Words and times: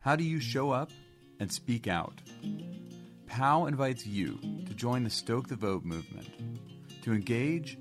How 0.00 0.16
do 0.16 0.24
you 0.24 0.40
show 0.40 0.70
up 0.70 0.90
and 1.40 1.52
speak 1.52 1.86
out? 1.86 2.22
POW 3.26 3.66
invites 3.66 4.06
you 4.06 4.38
to 4.66 4.72
join 4.72 5.04
the 5.04 5.10
Stoke 5.10 5.46
the 5.46 5.56
Vote 5.56 5.84
movement, 5.84 6.26
to 7.02 7.12
engage, 7.12 7.76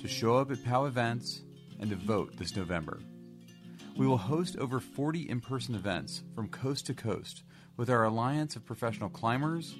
to 0.00 0.08
show 0.08 0.36
up 0.36 0.50
at 0.50 0.64
POW 0.64 0.86
events, 0.86 1.42
and 1.78 1.88
to 1.90 1.94
vote 1.94 2.36
this 2.36 2.56
November. 2.56 2.98
We 3.96 4.04
will 4.04 4.18
host 4.18 4.56
over 4.56 4.80
40 4.80 5.30
in 5.30 5.40
person 5.40 5.76
events 5.76 6.24
from 6.34 6.48
coast 6.48 6.86
to 6.86 6.94
coast 6.94 7.44
with 7.76 7.88
our 7.88 8.02
alliance 8.02 8.56
of 8.56 8.66
professional 8.66 9.08
climbers, 9.08 9.76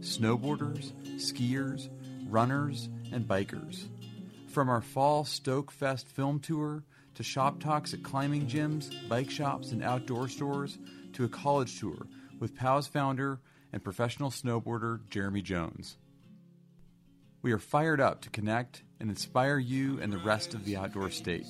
snowboarders, 0.00 0.92
skiers, 1.16 1.90
runners, 2.26 2.88
and 3.12 3.28
bikers. 3.28 3.88
From 4.48 4.70
our 4.70 4.80
fall 4.80 5.26
Stoke 5.26 5.70
Fest 5.70 6.08
film 6.08 6.40
tour 6.40 6.84
to 7.16 7.22
shop 7.22 7.60
talks 7.60 7.92
at 7.92 8.02
climbing 8.02 8.46
gyms, 8.46 8.90
bike 9.10 9.30
shops, 9.30 9.72
and 9.72 9.84
outdoor 9.84 10.26
stores 10.28 10.78
to 11.14 11.24
a 11.24 11.28
college 11.28 11.80
tour 11.80 12.06
with 12.38 12.56
POW's 12.56 12.86
founder 12.86 13.40
and 13.72 13.82
professional 13.82 14.30
snowboarder 14.30 15.00
Jeremy 15.10 15.42
Jones. 15.42 15.96
We 17.42 17.52
are 17.52 17.58
fired 17.58 18.00
up 18.00 18.22
to 18.22 18.30
connect 18.30 18.82
and 19.00 19.10
inspire 19.10 19.58
you 19.58 20.00
and 20.00 20.12
the 20.12 20.18
rest 20.18 20.54
of 20.54 20.64
the 20.64 20.76
outdoor 20.76 21.10
state. 21.10 21.46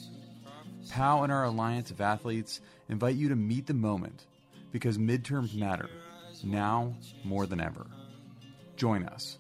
POW 0.91 1.23
and 1.23 1.33
our 1.33 1.45
alliance 1.45 1.91
of 1.91 2.01
athletes 2.01 2.61
invite 2.89 3.17
you 3.17 3.29
to 3.29 3.37
meet 3.37 3.67
the 3.67 3.75
moment 3.75 4.27
because 4.73 4.99
midterms 4.99 5.55
matter, 5.55 5.89
now 6.43 6.95
more 7.23 7.47
than 7.47 7.61
ever. 7.61 7.87
Join 8.77 9.05
us. 9.05 9.39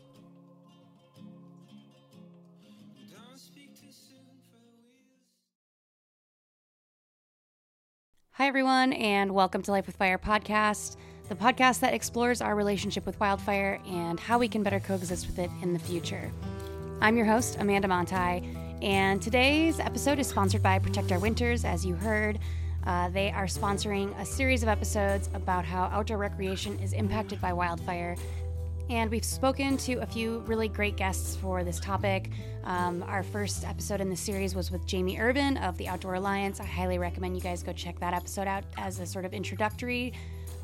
Hi, 8.38 8.48
everyone, 8.48 8.92
and 8.94 9.32
welcome 9.32 9.62
to 9.62 9.70
Life 9.70 9.86
with 9.86 9.94
Fire 9.94 10.18
podcast, 10.18 10.96
the 11.28 11.36
podcast 11.36 11.78
that 11.78 11.94
explores 11.94 12.40
our 12.42 12.56
relationship 12.56 13.06
with 13.06 13.20
wildfire 13.20 13.80
and 13.86 14.18
how 14.18 14.38
we 14.38 14.48
can 14.48 14.64
better 14.64 14.80
coexist 14.80 15.28
with 15.28 15.38
it 15.38 15.52
in 15.62 15.72
the 15.72 15.78
future. 15.78 16.32
I'm 17.00 17.16
your 17.16 17.26
host, 17.26 17.58
Amanda 17.60 17.86
Monti, 17.86 18.42
and 18.82 19.22
today's 19.22 19.78
episode 19.78 20.18
is 20.18 20.26
sponsored 20.26 20.64
by 20.64 20.80
Protect 20.80 21.12
Our 21.12 21.20
Winters, 21.20 21.64
as 21.64 21.86
you 21.86 21.94
heard. 21.94 22.40
Uh, 22.84 23.08
they 23.10 23.30
are 23.30 23.46
sponsoring 23.46 24.18
a 24.18 24.26
series 24.26 24.64
of 24.64 24.68
episodes 24.68 25.30
about 25.32 25.64
how 25.64 25.84
outdoor 25.84 26.18
recreation 26.18 26.76
is 26.80 26.92
impacted 26.92 27.40
by 27.40 27.52
wildfire 27.52 28.16
and 28.94 29.10
we've 29.10 29.24
spoken 29.24 29.76
to 29.76 29.94
a 29.94 30.06
few 30.06 30.38
really 30.46 30.68
great 30.68 30.96
guests 30.96 31.34
for 31.34 31.64
this 31.64 31.80
topic. 31.80 32.30
Um, 32.62 33.02
our 33.08 33.24
first 33.24 33.64
episode 33.64 34.00
in 34.00 34.08
the 34.08 34.14
series 34.16 34.54
was 34.54 34.70
with 34.70 34.86
Jamie 34.86 35.18
Urban 35.18 35.56
of 35.56 35.76
the 35.78 35.88
Outdoor 35.88 36.14
Alliance. 36.14 36.60
I 36.60 36.64
highly 36.64 36.98
recommend 36.98 37.34
you 37.34 37.42
guys 37.42 37.64
go 37.64 37.72
check 37.72 37.98
that 37.98 38.14
episode 38.14 38.46
out 38.46 38.62
as 38.76 39.00
a 39.00 39.06
sort 39.06 39.24
of 39.24 39.34
introductory 39.34 40.12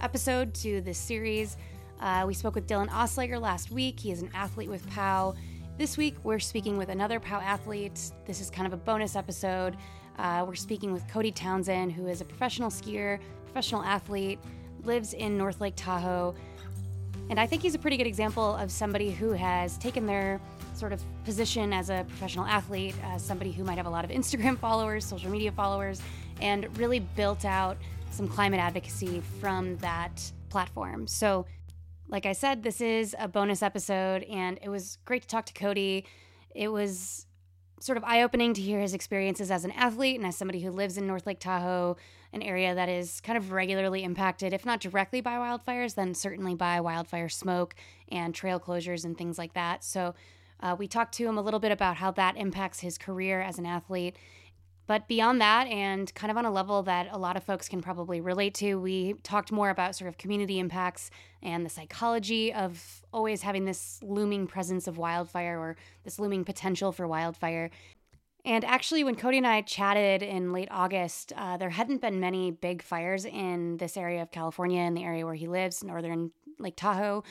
episode 0.01 0.55
to 0.55 0.81
this 0.81 0.97
series. 0.97 1.56
Uh, 1.98 2.23
we 2.25 2.33
spoke 2.33 2.55
with 2.55 2.69
Dylan 2.69 2.89
Oslager 2.92 3.36
last 3.36 3.73
week. 3.73 3.98
He 3.98 4.12
is 4.12 4.23
an 4.23 4.31
athlete 4.33 4.70
with 4.70 4.89
POW. 4.91 5.34
This 5.77 5.97
week, 5.97 6.14
we're 6.23 6.39
speaking 6.39 6.77
with 6.77 6.89
another 6.89 7.19
POW 7.19 7.41
athlete. 7.41 8.12
This 8.27 8.41
is 8.41 8.48
kind 8.48 8.69
of 8.69 8.73
a 8.73 8.77
bonus 8.77 9.17
episode. 9.17 9.77
Uh, 10.19 10.45
we're 10.47 10.55
speaking 10.55 10.92
with 10.92 11.06
Cody 11.08 11.33
Townsend, 11.33 11.91
who 11.91 12.06
is 12.06 12.20
a 12.20 12.25
professional 12.25 12.70
skier, 12.70 13.19
professional 13.47 13.83
athlete, 13.83 14.39
lives 14.84 15.14
in 15.14 15.36
North 15.36 15.61
Lake 15.61 15.75
Tahoe. 15.75 16.36
And 17.31 17.39
I 17.39 17.47
think 17.47 17.62
he's 17.62 17.77
a 17.77 17.78
pretty 17.78 17.97
good 17.97 18.09
example 18.09 18.56
of 18.56 18.73
somebody 18.73 19.12
who 19.12 19.31
has 19.31 19.78
taken 19.78 20.05
their 20.05 20.41
sort 20.75 20.92
of 20.92 21.00
position 21.25 21.73
as 21.73 21.89
a 21.89 22.05
professional 22.09 22.45
athlete, 22.45 22.97
as 23.05 23.25
somebody 23.25 23.53
who 23.53 23.62
might 23.62 23.77
have 23.77 23.86
a 23.86 23.91
lot 23.91 24.05
of 24.05 24.11
Instagram 24.11 24.59
followers, 24.67 25.05
social 25.05 25.31
media 25.31 25.53
followers, 25.53 26.03
and 26.41 26.77
really 26.77 26.98
built 26.98 27.45
out 27.45 27.77
some 28.11 28.27
climate 28.27 28.58
advocacy 28.58 29.23
from 29.41 29.77
that 29.77 30.20
platform. 30.48 31.06
So, 31.06 31.47
like 32.08 32.27
I 32.27 32.33
said, 32.33 32.64
this 32.64 32.81
is 32.81 33.14
a 33.17 33.28
bonus 33.28 33.62
episode, 33.62 34.25
and 34.25 34.58
it 34.61 34.69
was 34.69 34.98
great 35.05 35.23
to 35.23 35.28
talk 35.28 35.47
to 35.47 35.53
Cody. 35.53 36.07
It 36.52 36.67
was 36.67 37.27
sort 37.79 37.97
of 37.97 38.02
eye 38.02 38.23
opening 38.23 38.55
to 38.55 38.61
hear 38.61 38.80
his 38.80 38.92
experiences 38.92 39.52
as 39.52 39.64
an 39.64 39.70
athlete 39.70 40.17
and 40.17 40.27
as 40.27 40.36
somebody 40.36 40.62
who 40.62 40.73
lives 40.73 40.97
in 40.97 41.07
North 41.07 41.29
Lake 41.29 41.39
Tahoe, 41.39 41.97
an 42.33 42.42
area 42.42 42.74
that 42.74 42.89
is 42.89 43.20
kind 43.20 43.36
of 43.36 43.52
regularly 43.52 44.05
impacted, 44.05 44.52
if 44.52 44.64
not 44.64 44.80
directly 44.80 45.20
by 45.20 45.33
wildfires, 45.33 45.95
then 45.95 46.14
certainly 46.14 46.55
by 46.55 46.80
wildfire 46.80 47.29
smoke 47.29 47.74
and 48.11 48.35
trail 48.35 48.61
closures 48.61 49.05
and 49.05 49.18
things 49.18 49.39
like 49.39 49.55
that. 49.55 49.83
So 49.83 50.14
uh, 50.61 50.77
we 50.79 50.86
talked 50.86 51.14
to 51.14 51.27
him 51.27 51.39
a 51.39 51.42
little 51.42 51.61
bit 51.61 51.73
about 51.73 51.96
how 51.96 52.11
that 52.13 52.36
impacts 52.36 52.80
his 52.80 52.98
career 52.98 53.41
as 53.41 53.58
an 53.58 53.67
athlete. 53.67 54.17
But 54.86 55.07
beyond 55.07 55.41
that, 55.41 55.68
and 55.68 56.13
kind 56.17 56.33
of 56.33 56.36
on 56.36 56.45
a 56.45 56.51
level 56.51 56.83
that 56.83 57.08
a 57.13 57.18
lot 57.18 57.36
of 57.36 57.45
folks 57.45 57.68
can 57.68 57.80
probably 57.80 58.20
relate 58.20 58.55
to, 58.55 58.74
we 58.74 59.14
talked 59.23 59.52
more 59.52 59.70
about 59.70 59.95
sort 59.95 60.08
of 60.08 60.18
community 60.18 60.58
impacts 60.58 61.11
and 61.42 61.64
the 61.64 61.70
psychology 61.70 62.52
of 62.52 63.05
always 63.12 63.42
having 63.42 63.67
this 63.67 64.01
looming 64.02 64.48
presence 64.48 64.89
of 64.89 64.98
wildfire 64.98 65.61
or 65.61 65.77
this 66.02 66.18
looming 66.18 66.45
potential 66.45 66.91
for 66.91 67.07
wildfire. 67.07 67.70
And 68.45 68.64
actually, 68.64 69.05
when 69.05 69.17
Cody 69.17 69.36
and 69.39 69.46
I 69.46 69.61
chatted 69.61 70.23
in 70.23 70.52
late 70.52 70.68
August, 70.70 71.33
uh, 71.36 71.56
there 71.56 71.70
hadn't 71.70 72.01
been 72.01 72.20
many 72.20 72.51
big 72.51 72.83
fires 72.83 73.24
in 73.24 73.77
this 73.77 73.96
area 73.96 74.23
of 74.23 74.30
California, 74.30 74.83
in 74.83 74.95
the 74.95 75.05
area 75.05 75.27
where 75.27 75.34
he 75.34 75.46
lives, 75.46 75.84
northern 75.84 76.30
Lake 76.58 76.77
Tahoe. 76.77 77.23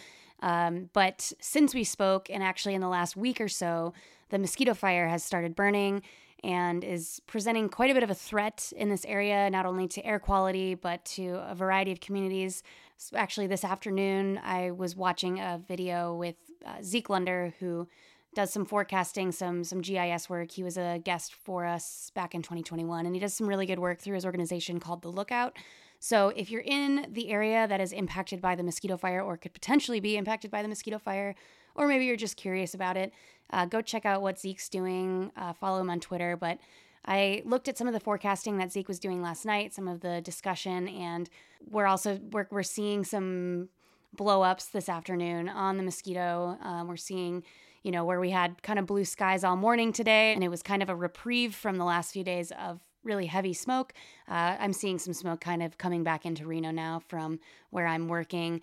Um, 0.41 0.89
but 0.93 1.33
since 1.41 1.73
we 1.73 1.83
spoke, 1.83 2.29
and 2.29 2.43
actually 2.43 2.75
in 2.75 2.81
the 2.81 2.87
last 2.87 3.17
week 3.17 3.41
or 3.41 3.47
so, 3.47 3.93
the 4.29 4.39
mosquito 4.39 4.73
fire 4.73 5.07
has 5.07 5.23
started 5.23 5.55
burning 5.55 6.03
and 6.43 6.83
is 6.83 7.21
presenting 7.27 7.67
quite 7.67 7.91
a 7.91 7.93
bit 7.93 8.03
of 8.03 8.09
a 8.09 8.15
threat 8.15 8.71
in 8.77 8.89
this 8.89 9.03
area, 9.05 9.49
not 9.49 9.65
only 9.65 9.87
to 9.89 10.05
air 10.05 10.19
quality, 10.19 10.73
but 10.73 11.03
to 11.03 11.41
a 11.49 11.55
variety 11.55 11.91
of 11.91 11.99
communities. 11.99 12.63
So 12.97 13.17
actually, 13.17 13.47
this 13.47 13.65
afternoon, 13.65 14.39
I 14.43 14.71
was 14.71 14.95
watching 14.95 15.39
a 15.39 15.59
video 15.67 16.13
with 16.13 16.35
uh, 16.65 16.81
Zeke 16.81 17.09
Lunder, 17.09 17.53
who 17.59 17.87
does 18.35 18.51
some 18.51 18.65
forecasting, 18.65 19.31
some 19.31 19.63
some 19.63 19.81
GIS 19.81 20.29
work. 20.29 20.51
He 20.51 20.63
was 20.63 20.77
a 20.77 20.99
guest 21.03 21.33
for 21.33 21.65
us 21.65 22.11
back 22.13 22.35
in 22.35 22.41
2021, 22.41 23.05
and 23.05 23.15
he 23.15 23.19
does 23.19 23.33
some 23.33 23.47
really 23.47 23.65
good 23.65 23.79
work 23.79 23.99
through 23.99 24.15
his 24.15 24.25
organization 24.25 24.79
called 24.79 25.01
The 25.01 25.09
Lookout. 25.09 25.57
So 25.99 26.29
if 26.29 26.49
you're 26.49 26.61
in 26.61 27.07
the 27.11 27.29
area 27.29 27.67
that 27.67 27.81
is 27.81 27.91
impacted 27.91 28.41
by 28.41 28.55
the 28.55 28.63
mosquito 28.63 28.95
fire, 28.97 29.21
or 29.21 29.35
could 29.35 29.53
potentially 29.53 29.99
be 29.99 30.15
impacted 30.15 30.49
by 30.49 30.61
the 30.61 30.69
mosquito 30.69 30.97
fire, 30.97 31.35
or 31.75 31.87
maybe 31.87 32.05
you're 32.05 32.15
just 32.15 32.37
curious 32.37 32.73
about 32.73 32.95
it, 32.95 33.11
uh, 33.51 33.65
go 33.65 33.81
check 33.81 34.05
out 34.05 34.21
what 34.21 34.39
Zeke's 34.39 34.69
doing. 34.69 35.31
Uh, 35.35 35.53
follow 35.53 35.81
him 35.81 35.89
on 35.89 35.99
Twitter. 35.99 36.37
But 36.37 36.59
I 37.05 37.41
looked 37.45 37.67
at 37.67 37.77
some 37.77 37.87
of 37.87 37.93
the 37.93 37.99
forecasting 37.99 38.57
that 38.57 38.71
Zeke 38.71 38.87
was 38.87 38.99
doing 38.99 39.21
last 39.21 39.45
night, 39.45 39.73
some 39.73 39.87
of 39.87 40.01
the 40.01 40.21
discussion, 40.21 40.87
and 40.87 41.29
we're 41.69 41.87
also 41.87 42.19
we're, 42.31 42.47
we're 42.51 42.63
seeing 42.63 43.03
some 43.03 43.69
blow 44.13 44.41
ups 44.41 44.67
this 44.67 44.89
afternoon 44.89 45.49
on 45.49 45.77
the 45.77 45.83
mosquito. 45.83 46.57
Um, 46.61 46.87
we're 46.87 46.97
seeing 46.97 47.43
you 47.83 47.91
know, 47.91 48.03
where 48.03 48.19
we 48.19 48.29
had 48.29 48.61
kind 48.61 48.79
of 48.79 48.85
blue 48.85 49.05
skies 49.05 49.43
all 49.43 49.55
morning 49.55 49.93
today, 49.93 50.33
and 50.33 50.43
it 50.43 50.49
was 50.49 50.61
kind 50.61 50.83
of 50.83 50.89
a 50.89 50.95
reprieve 50.95 51.55
from 51.55 51.77
the 51.77 51.85
last 51.85 52.13
few 52.13 52.23
days 52.23 52.51
of 52.51 52.79
really 53.03 53.27
heavy 53.27 53.53
smoke. 53.53 53.93
Uh, 54.27 54.57
I'm 54.59 54.73
seeing 54.73 54.99
some 54.99 55.13
smoke 55.13 55.41
kind 55.41 55.63
of 55.63 55.77
coming 55.77 56.03
back 56.03 56.25
into 56.25 56.45
Reno 56.45 56.71
now 56.71 57.01
from 57.07 57.39
where 57.69 57.87
I'm 57.87 58.07
working. 58.07 58.61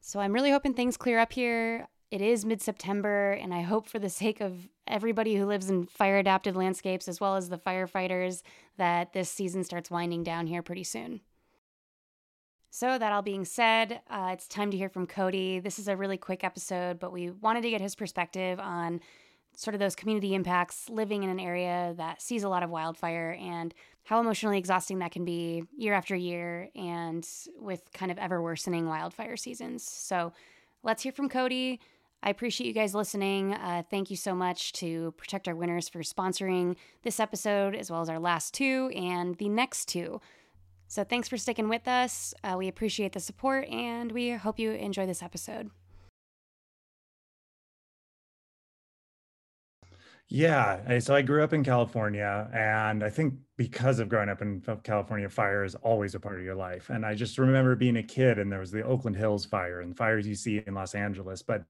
So 0.00 0.18
I'm 0.20 0.32
really 0.32 0.50
hoping 0.50 0.74
things 0.74 0.96
clear 0.96 1.18
up 1.18 1.32
here. 1.32 1.86
It 2.10 2.20
is 2.20 2.44
mid 2.44 2.60
September, 2.60 3.32
and 3.32 3.54
I 3.54 3.60
hope 3.60 3.86
for 3.86 3.98
the 3.98 4.08
sake 4.08 4.40
of 4.40 4.68
everybody 4.86 5.36
who 5.36 5.46
lives 5.46 5.70
in 5.70 5.86
fire 5.86 6.18
adapted 6.18 6.56
landscapes 6.56 7.06
as 7.06 7.20
well 7.20 7.36
as 7.36 7.48
the 7.48 7.58
firefighters 7.58 8.42
that 8.78 9.12
this 9.12 9.30
season 9.30 9.62
starts 9.62 9.90
winding 9.90 10.24
down 10.24 10.46
here 10.46 10.62
pretty 10.62 10.82
soon. 10.82 11.20
So, 12.72 12.98
that 12.98 13.12
all 13.12 13.22
being 13.22 13.44
said, 13.44 14.00
uh, 14.08 14.30
it's 14.32 14.46
time 14.46 14.70
to 14.70 14.76
hear 14.76 14.88
from 14.88 15.08
Cody. 15.08 15.58
This 15.58 15.80
is 15.80 15.88
a 15.88 15.96
really 15.96 16.16
quick 16.16 16.44
episode, 16.44 17.00
but 17.00 17.10
we 17.10 17.30
wanted 17.30 17.62
to 17.62 17.70
get 17.70 17.80
his 17.80 17.96
perspective 17.96 18.60
on 18.60 19.00
sort 19.56 19.74
of 19.74 19.80
those 19.80 19.96
community 19.96 20.36
impacts 20.36 20.88
living 20.88 21.24
in 21.24 21.30
an 21.30 21.40
area 21.40 21.94
that 21.96 22.22
sees 22.22 22.44
a 22.44 22.48
lot 22.48 22.62
of 22.62 22.70
wildfire 22.70 23.36
and 23.40 23.74
how 24.04 24.20
emotionally 24.20 24.56
exhausting 24.56 25.00
that 25.00 25.10
can 25.10 25.24
be 25.24 25.64
year 25.76 25.94
after 25.94 26.14
year 26.14 26.68
and 26.76 27.26
with 27.58 27.92
kind 27.92 28.12
of 28.12 28.18
ever 28.18 28.40
worsening 28.40 28.86
wildfire 28.86 29.36
seasons. 29.36 29.82
So, 29.82 30.32
let's 30.84 31.02
hear 31.02 31.12
from 31.12 31.28
Cody. 31.28 31.80
I 32.22 32.30
appreciate 32.30 32.68
you 32.68 32.72
guys 32.74 32.94
listening. 32.94 33.52
Uh, 33.54 33.82
thank 33.90 34.10
you 34.10 34.16
so 34.16 34.32
much 34.32 34.74
to 34.74 35.12
Protect 35.16 35.48
Our 35.48 35.56
Winters 35.56 35.88
for 35.88 36.00
sponsoring 36.00 36.76
this 37.02 37.18
episode, 37.18 37.74
as 37.74 37.90
well 37.90 38.00
as 38.00 38.08
our 38.08 38.20
last 38.20 38.54
two 38.54 38.92
and 38.94 39.34
the 39.38 39.48
next 39.48 39.88
two. 39.88 40.20
So 40.90 41.04
thanks 41.04 41.28
for 41.28 41.36
sticking 41.36 41.68
with 41.68 41.86
us. 41.86 42.34
Uh, 42.42 42.56
we 42.58 42.66
appreciate 42.66 43.12
the 43.12 43.20
support 43.20 43.68
and 43.68 44.10
we 44.10 44.30
hope 44.30 44.58
you 44.58 44.72
enjoy 44.72 45.06
this 45.06 45.22
episode. 45.22 45.70
Yeah. 50.32 51.00
So 51.00 51.12
I 51.16 51.22
grew 51.22 51.42
up 51.42 51.52
in 51.52 51.64
California, 51.64 52.48
and 52.54 53.02
I 53.02 53.10
think 53.10 53.34
because 53.56 53.98
of 53.98 54.08
growing 54.08 54.28
up 54.28 54.40
in 54.40 54.62
California, 54.84 55.28
fire 55.28 55.64
is 55.64 55.74
always 55.74 56.14
a 56.14 56.20
part 56.20 56.38
of 56.38 56.44
your 56.44 56.54
life. 56.54 56.88
And 56.88 57.04
I 57.04 57.14
just 57.16 57.36
remember 57.36 57.74
being 57.74 57.96
a 57.96 58.02
kid, 58.04 58.38
and 58.38 58.50
there 58.50 58.60
was 58.60 58.70
the 58.70 58.84
Oakland 58.84 59.16
Hills 59.16 59.44
fire 59.44 59.80
and 59.80 59.96
fires 59.96 60.28
you 60.28 60.36
see 60.36 60.62
in 60.64 60.74
Los 60.74 60.94
Angeles. 60.94 61.42
But 61.42 61.64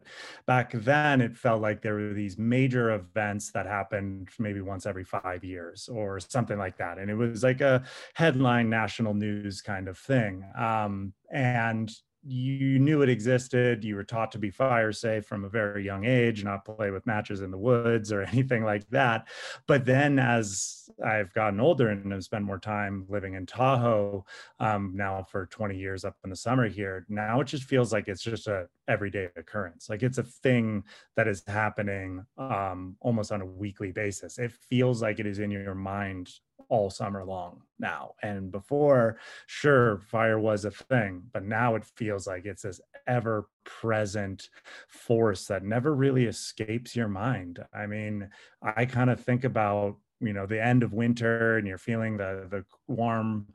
back 0.46 0.72
then, 0.72 1.22
it 1.22 1.38
felt 1.38 1.62
like 1.62 1.80
there 1.80 1.94
were 1.94 2.12
these 2.12 2.36
major 2.36 2.90
events 2.90 3.50
that 3.52 3.64
happened 3.64 4.28
maybe 4.38 4.60
once 4.60 4.84
every 4.84 5.04
five 5.04 5.42
years 5.42 5.88
or 5.88 6.20
something 6.20 6.58
like 6.58 6.76
that. 6.76 6.98
And 6.98 7.10
it 7.10 7.14
was 7.14 7.42
like 7.42 7.62
a 7.62 7.82
headline 8.14 8.68
national 8.68 9.14
news 9.14 9.62
kind 9.62 9.88
of 9.88 9.96
thing. 9.96 10.44
Um, 10.56 11.14
and 11.32 11.90
you 12.26 12.78
knew 12.78 13.00
it 13.00 13.08
existed 13.08 13.82
you 13.82 13.96
were 13.96 14.04
taught 14.04 14.30
to 14.30 14.38
be 14.38 14.50
fire 14.50 14.92
safe 14.92 15.24
from 15.24 15.44
a 15.44 15.48
very 15.48 15.84
young 15.84 16.04
age 16.04 16.44
not 16.44 16.64
play 16.64 16.90
with 16.90 17.06
matches 17.06 17.40
in 17.40 17.50
the 17.50 17.58
woods 17.58 18.12
or 18.12 18.22
anything 18.32 18.62
like 18.64 18.88
that. 18.90 19.26
But 19.66 19.84
then 19.86 20.18
as 20.18 20.90
i've 21.04 21.32
gotten 21.32 21.60
older 21.60 21.88
and 21.88 22.12
have 22.12 22.24
spent 22.24 22.44
more 22.44 22.58
time 22.58 23.06
living 23.08 23.34
in 23.34 23.46
tahoe 23.46 24.24
um, 24.58 24.92
now 24.94 25.24
for 25.30 25.46
20 25.46 25.78
years 25.78 26.04
up 26.04 26.16
in 26.24 26.30
the 26.30 26.36
summer 26.36 26.68
here 26.68 27.06
now 27.08 27.40
it 27.40 27.44
just 27.44 27.64
feels 27.64 27.92
like 27.92 28.08
it's 28.08 28.22
just 28.22 28.46
a 28.48 28.66
everyday 28.90 29.28
occurrence 29.36 29.88
like 29.88 30.02
it's 30.02 30.18
a 30.18 30.22
thing 30.22 30.82
that 31.16 31.28
is 31.28 31.42
happening 31.46 32.24
um, 32.38 32.96
almost 33.00 33.32
on 33.32 33.40
a 33.40 33.46
weekly 33.46 33.92
basis 33.92 34.38
it 34.38 34.52
feels 34.52 35.00
like 35.00 35.20
it 35.20 35.26
is 35.26 35.38
in 35.38 35.50
your 35.50 35.74
mind 35.74 36.30
all 36.70 36.88
summer 36.88 37.24
long 37.24 37.60
now. 37.78 38.12
And 38.22 38.50
before, 38.50 39.18
sure, 39.46 39.98
fire 39.98 40.38
was 40.38 40.64
a 40.64 40.70
thing, 40.70 41.22
but 41.32 41.44
now 41.44 41.74
it 41.74 41.84
feels 41.84 42.26
like 42.26 42.46
it's 42.46 42.62
this 42.62 42.80
ever 43.06 43.48
present 43.64 44.48
force 44.88 45.46
that 45.46 45.64
never 45.64 45.94
really 45.94 46.24
escapes 46.24 46.94
your 46.94 47.08
mind. 47.08 47.58
I 47.74 47.86
mean, 47.86 48.30
I 48.62 48.86
kind 48.86 49.10
of 49.10 49.20
think 49.20 49.44
about, 49.44 49.96
you 50.20 50.32
know, 50.32 50.46
the 50.46 50.64
end 50.64 50.82
of 50.82 50.92
winter 50.92 51.58
and 51.58 51.66
you're 51.66 51.78
feeling 51.78 52.16
the 52.16 52.46
the 52.50 52.64
warm 52.86 53.46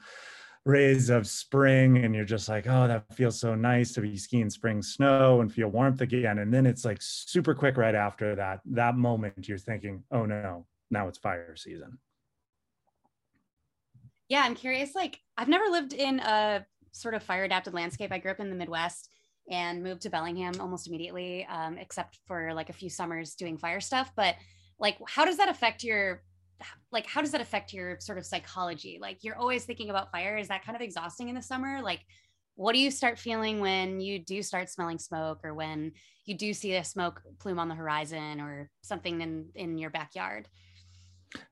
rays 0.66 1.10
of 1.12 1.28
spring 1.28 2.04
and 2.04 2.16
you're 2.16 2.26
just 2.26 2.50
like 2.50 2.66
oh 2.68 2.88
that 2.88 3.06
feels 3.14 3.40
so 3.40 3.54
nice 3.54 3.94
to 3.94 4.02
be 4.02 4.18
skiing 4.18 4.50
spring 4.50 4.82
snow 4.82 5.42
and 5.42 5.54
feel 5.54 5.68
warmth 5.68 6.02
again 6.02 6.40
and 6.40 6.52
then 6.52 6.66
it's 6.66 6.84
like 6.84 6.98
super 7.02 7.54
quick 7.54 7.78
right 7.78 7.94
after 7.94 8.36
that 8.36 8.62
that 8.66 8.96
moment 8.96 9.48
you're 9.48 9.60
thinking 9.60 10.04
oh 10.12 10.26
no 10.26 10.66
now 10.90 11.08
it's 11.08 11.20
fire 11.20 11.56
season 11.56 12.00
yeah, 14.30 14.42
I'm 14.44 14.56
curious. 14.56 14.96
Like, 14.96 15.20
I've 15.38 15.48
never 15.48 15.66
lived 15.66 15.94
in 15.94 16.20
a 16.20 16.66
sort 16.92 17.14
of 17.14 17.24
fire 17.24 17.44
adapted 17.44 17.74
landscape. 17.74 18.12
I 18.12 18.18
grew 18.18 18.32
up 18.32 18.40
in 18.40 18.50
the 18.50 18.56
Midwest 18.56 19.12
and 19.50 19.84
moved 19.84 20.02
to 20.02 20.10
Bellingham 20.10 20.60
almost 20.60 20.88
immediately, 20.88 21.46
um, 21.46 21.78
except 21.78 22.20
for 22.26 22.54
like 22.54 22.70
a 22.70 22.74
few 22.74 22.90
summers 22.90 23.36
doing 23.36 23.58
fire 23.58 23.80
stuff. 23.80 24.12
But 24.16 24.36
like, 24.80 24.98
how 25.08 25.26
does 25.26 25.38
that 25.38 25.50
affect 25.50 25.84
your 25.84 26.24
like 26.92 27.06
how 27.06 27.22
does 27.22 27.32
that 27.32 27.42
affect 27.42 27.74
your 27.74 28.00
sort 28.00 28.18
of 28.18 28.26
psychology? 28.26 28.98
Like 29.02 29.24
you're 29.24 29.38
always 29.38 29.66
thinking 29.66 29.90
about 29.90 30.12
fire. 30.12 30.38
Is 30.38 30.48
that 30.48 30.66
kind 30.66 30.76
of 30.76 30.82
exhausting 30.82 31.30
in 31.30 31.36
the 31.36 31.42
summer? 31.42 31.82
Like 31.82 32.02
what 32.56 32.74
do 32.74 32.80
you 32.80 32.90
start 32.90 33.20
feeling 33.20 33.60
when 33.60 34.00
you 34.00 34.20
do 34.20 34.42
start 34.42 34.70
smelling 34.70 34.98
smoke 34.98 35.40
or 35.44 35.54
when 35.54 35.92
you 36.26 36.38
do 36.38 36.54
see 36.54 36.76
a 36.76 36.84
smoke 36.84 37.22
plume 37.40 37.60
on 37.60 37.68
the 37.68 37.76
horizon 37.76 38.40
or 38.40 38.70
something 38.82 39.22
in 39.22 39.50
in 39.56 39.78
your 39.78 39.90
backyard 39.90 40.48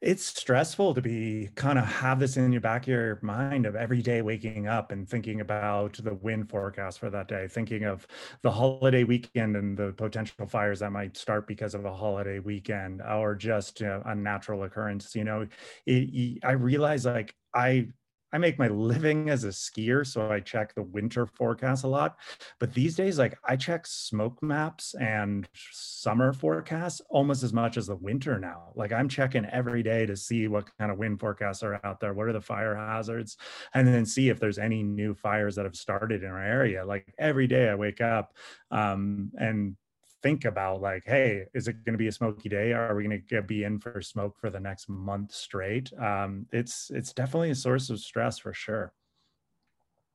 it's 0.01 0.25
stressful 0.25 0.93
to 0.93 1.01
be 1.01 1.49
kind 1.55 1.77
of 1.77 1.85
have 1.85 2.19
this 2.19 2.37
in 2.37 2.51
your 2.51 2.61
back 2.61 2.83
of 2.83 2.87
your 2.87 3.19
mind 3.21 3.65
of 3.65 3.75
every 3.75 4.01
day 4.01 4.21
waking 4.21 4.67
up 4.67 4.91
and 4.91 5.09
thinking 5.09 5.41
about 5.41 5.93
the 6.03 6.13
wind 6.13 6.49
forecast 6.49 6.99
for 6.99 7.09
that 7.09 7.27
day 7.27 7.47
thinking 7.47 7.83
of 7.83 8.07
the 8.43 8.51
holiday 8.51 9.03
weekend 9.03 9.55
and 9.57 9.77
the 9.77 9.91
potential 9.93 10.45
fires 10.47 10.79
that 10.79 10.91
might 10.91 11.17
start 11.17 11.47
because 11.47 11.75
of 11.75 11.85
a 11.85 11.93
holiday 11.93 12.39
weekend 12.39 13.01
or 13.01 13.35
just 13.35 13.81
you 13.81 13.87
know, 13.87 14.01
a 14.05 14.15
natural 14.15 14.63
occurrence 14.63 15.15
you 15.15 15.23
know? 15.23 15.47
It, 15.85 15.91
it, 16.13 16.39
i 16.45 16.51
realize 16.51 17.05
like 17.05 17.35
i 17.53 17.87
I 18.33 18.39
make 18.39 18.57
my 18.57 18.67
living 18.67 19.29
as 19.29 19.43
a 19.43 19.49
skier, 19.49 20.05
so 20.05 20.31
I 20.31 20.39
check 20.39 20.73
the 20.73 20.81
winter 20.81 21.25
forecast 21.27 21.83
a 21.83 21.87
lot. 21.87 22.17
But 22.59 22.73
these 22.73 22.95
days, 22.95 23.19
like 23.19 23.37
I 23.47 23.55
check 23.55 23.85
smoke 23.85 24.41
maps 24.41 24.95
and 24.99 25.47
summer 25.71 26.33
forecasts 26.33 27.01
almost 27.09 27.43
as 27.43 27.53
much 27.53 27.77
as 27.77 27.87
the 27.87 27.95
winter 27.95 28.39
now. 28.39 28.73
Like 28.75 28.91
I'm 28.91 29.07
checking 29.07 29.45
every 29.45 29.83
day 29.83 30.05
to 30.07 30.17
see 30.17 30.47
what 30.47 30.69
kind 30.79 30.91
of 30.91 30.97
wind 30.97 31.19
forecasts 31.19 31.63
are 31.63 31.79
out 31.83 31.99
there, 31.99 32.13
what 32.13 32.27
are 32.27 32.33
the 32.33 32.41
fire 32.41 32.75
hazards, 32.75 33.37
and 33.73 33.87
then 33.87 34.05
see 34.05 34.29
if 34.29 34.39
there's 34.39 34.57
any 34.57 34.83
new 34.83 35.13
fires 35.13 35.55
that 35.55 35.65
have 35.65 35.75
started 35.75 36.23
in 36.23 36.29
our 36.29 36.43
area. 36.43 36.85
Like 36.85 37.13
every 37.19 37.47
day 37.47 37.69
I 37.69 37.75
wake 37.75 38.01
up 38.01 38.33
um, 38.71 39.31
and 39.37 39.75
think 40.23 40.45
about 40.45 40.81
like 40.81 41.03
hey 41.05 41.45
is 41.53 41.67
it 41.67 41.83
going 41.83 41.93
to 41.93 41.97
be 41.97 42.07
a 42.07 42.11
smoky 42.11 42.49
day? 42.49 42.71
Are 42.71 42.95
we 42.95 43.03
going 43.03 43.21
to 43.29 43.41
be 43.41 43.65
in 43.65 43.79
for 43.79 44.01
smoke 44.01 44.37
for 44.39 44.49
the 44.49 44.59
next 44.59 44.89
month 44.89 45.33
straight? 45.33 45.91
Um, 45.93 46.47
it's 46.51 46.89
it's 46.89 47.13
definitely 47.13 47.51
a 47.51 47.55
source 47.55 47.89
of 47.89 47.99
stress 47.99 48.39
for 48.39 48.53
sure. 48.53 48.93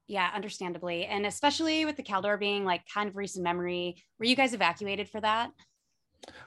Yeah 0.07 0.31
understandably 0.35 1.05
and 1.05 1.27
especially 1.27 1.85
with 1.85 1.97
the 1.97 2.03
caldor 2.03 2.39
being 2.39 2.65
like 2.65 2.83
kind 2.93 3.09
of 3.11 3.17
recent 3.17 3.45
memory 3.45 4.03
were 4.19 4.25
you 4.25 4.35
guys 4.37 4.55
evacuated 4.55 5.09
for 5.09 5.21
that 5.21 5.53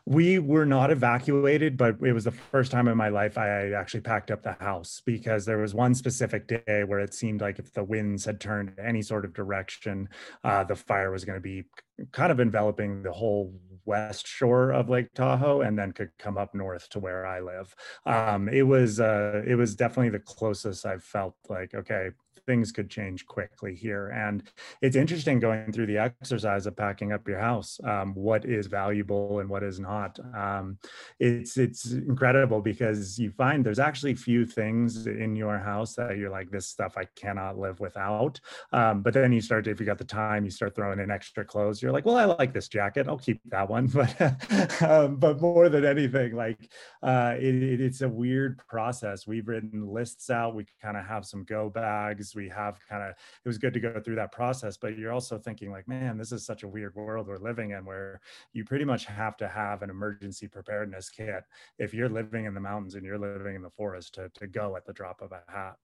we 0.05 0.39
were 0.39 0.65
not 0.65 0.91
evacuated, 0.91 1.77
but 1.77 1.97
it 2.01 2.13
was 2.13 2.23
the 2.23 2.31
first 2.31 2.71
time 2.71 2.87
in 2.87 2.97
my 2.97 3.09
life 3.09 3.37
I 3.37 3.71
actually 3.71 4.01
packed 4.01 4.31
up 4.31 4.41
the 4.41 4.53
house 4.53 5.01
because 5.05 5.45
there 5.45 5.59
was 5.59 5.73
one 5.73 5.93
specific 5.93 6.47
day 6.47 6.83
where 6.83 6.99
it 6.99 7.13
seemed 7.13 7.41
like 7.41 7.59
if 7.59 7.71
the 7.73 7.83
winds 7.83 8.25
had 8.25 8.39
turned 8.39 8.73
any 8.83 9.01
sort 9.01 9.25
of 9.25 9.33
direction, 9.33 10.09
uh, 10.43 10.63
the 10.63 10.75
fire 10.75 11.11
was 11.11 11.23
going 11.23 11.37
to 11.37 11.41
be 11.41 11.65
kind 12.11 12.31
of 12.31 12.39
enveloping 12.39 13.03
the 13.03 13.11
whole 13.11 13.53
west 13.85 14.27
shore 14.27 14.71
of 14.71 14.89
Lake 14.89 15.13
Tahoe 15.13 15.61
and 15.61 15.77
then 15.77 15.91
could 15.91 16.11
come 16.17 16.37
up 16.37 16.55
north 16.55 16.89
to 16.89 16.99
where 16.99 17.25
I 17.25 17.39
live. 17.39 17.75
Um, 18.05 18.49
it 18.49 18.63
was 18.63 18.99
uh, 18.99 19.43
it 19.45 19.55
was 19.55 19.75
definitely 19.75 20.09
the 20.09 20.19
closest 20.19 20.85
I've 20.85 21.03
felt 21.03 21.35
like 21.47 21.73
okay, 21.73 22.09
things 22.45 22.71
could 22.71 22.89
change 22.89 23.25
quickly 23.25 23.75
here. 23.75 24.07
And 24.09 24.43
it's 24.81 24.95
interesting 24.95 25.39
going 25.39 25.71
through 25.71 25.87
the 25.87 25.97
exercise 25.97 26.65
of 26.65 26.75
packing 26.75 27.11
up 27.11 27.27
your 27.27 27.39
house, 27.39 27.79
um, 27.83 28.13
what 28.13 28.45
is 28.45 28.67
valuable 28.67 29.39
and 29.39 29.49
what 29.49 29.63
is 29.63 29.79
not. 29.79 30.19
Um, 30.35 30.77
it's 31.19 31.57
it's 31.57 31.91
incredible 31.91 32.61
because 32.61 33.19
you 33.19 33.31
find 33.31 33.65
there's 33.65 33.79
actually 33.79 34.15
few 34.15 34.45
things 34.45 35.07
in 35.07 35.35
your 35.35 35.57
house 35.57 35.95
that 35.95 36.17
you're 36.17 36.29
like 36.29 36.51
this 36.51 36.67
stuff 36.67 36.97
I 36.97 37.05
cannot 37.15 37.57
live 37.57 37.79
without. 37.79 38.39
Um, 38.71 39.01
but 39.01 39.13
then 39.13 39.31
you 39.31 39.41
start 39.41 39.65
to, 39.65 39.71
if 39.71 39.79
you 39.79 39.85
got 39.85 39.97
the 39.97 40.03
time, 40.03 40.45
you 40.45 40.51
start 40.51 40.75
throwing 40.75 40.99
in 40.99 41.11
extra 41.11 41.45
clothes. 41.45 41.81
You're 41.81 41.91
like, 41.91 42.05
well, 42.05 42.17
I 42.17 42.25
like 42.25 42.53
this 42.53 42.67
jacket, 42.67 43.07
I'll 43.07 43.17
keep 43.17 43.41
that 43.49 43.69
one. 43.69 43.89
But 44.01 44.81
um, 44.81 45.17
but 45.17 45.41
more 45.41 45.69
than 45.69 45.85
anything, 45.85 46.35
like 46.35 46.71
uh, 47.03 47.35
it, 47.37 47.55
it, 47.55 47.81
it's 47.81 48.01
a 48.01 48.09
weird 48.09 48.59
process. 48.67 49.27
We've 49.27 49.47
written 49.47 49.87
lists 49.87 50.29
out. 50.29 50.55
We 50.55 50.65
kind 50.81 50.97
of 50.97 51.05
have 51.05 51.25
some 51.25 51.43
go 51.43 51.69
bags 51.69 52.30
we 52.35 52.49
have 52.49 52.79
kind 52.87 53.03
of 53.03 53.09
it 53.11 53.47
was 53.47 53.57
good 53.57 53.73
to 53.73 53.79
go 53.79 53.99
through 53.99 54.15
that 54.15 54.31
process 54.31 54.77
but 54.77 54.97
you're 54.97 55.11
also 55.11 55.37
thinking 55.37 55.71
like 55.71 55.87
man 55.87 56.17
this 56.17 56.31
is 56.31 56.45
such 56.45 56.63
a 56.63 56.67
weird 56.67 56.93
world 56.95 57.27
we're 57.27 57.37
living 57.37 57.71
in 57.71 57.85
where 57.85 58.19
you 58.53 58.63
pretty 58.63 58.85
much 58.85 59.05
have 59.05 59.37
to 59.37 59.47
have 59.47 59.81
an 59.81 59.89
emergency 59.89 60.47
preparedness 60.47 61.09
kit 61.09 61.43
if 61.79 61.93
you're 61.93 62.09
living 62.09 62.45
in 62.45 62.53
the 62.53 62.59
mountains 62.59 62.95
and 62.95 63.05
you're 63.05 63.19
living 63.19 63.55
in 63.55 63.61
the 63.61 63.69
forest 63.69 64.13
to, 64.13 64.29
to 64.33 64.47
go 64.47 64.75
at 64.75 64.85
the 64.85 64.93
drop 64.93 65.21
of 65.21 65.31
a 65.31 65.41
hat. 65.51 65.75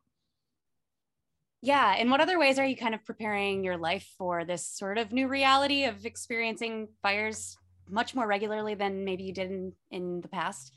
Yeah 1.62 1.96
in 1.96 2.10
what 2.10 2.22
other 2.22 2.40
ways 2.40 2.60
are 2.60 2.66
you 2.66 2.78
kind 2.78 2.94
of 2.94 3.04
preparing 3.06 3.64
your 3.64 3.78
life 3.78 4.08
for 4.18 4.46
this 4.46 4.66
sort 4.66 4.98
of 4.98 5.12
new 5.12 5.27
reality 5.27 5.86
of 5.86 6.06
experiencing 6.06 6.88
fires 7.01 7.58
much 7.89 8.13
more 8.13 8.27
regularly 8.27 8.75
than 8.75 9.06
maybe 9.06 9.24
you 9.24 9.34
did 9.34 9.50
in, 9.50 9.74
in 9.92 10.22
the 10.22 10.27
past 10.27 10.74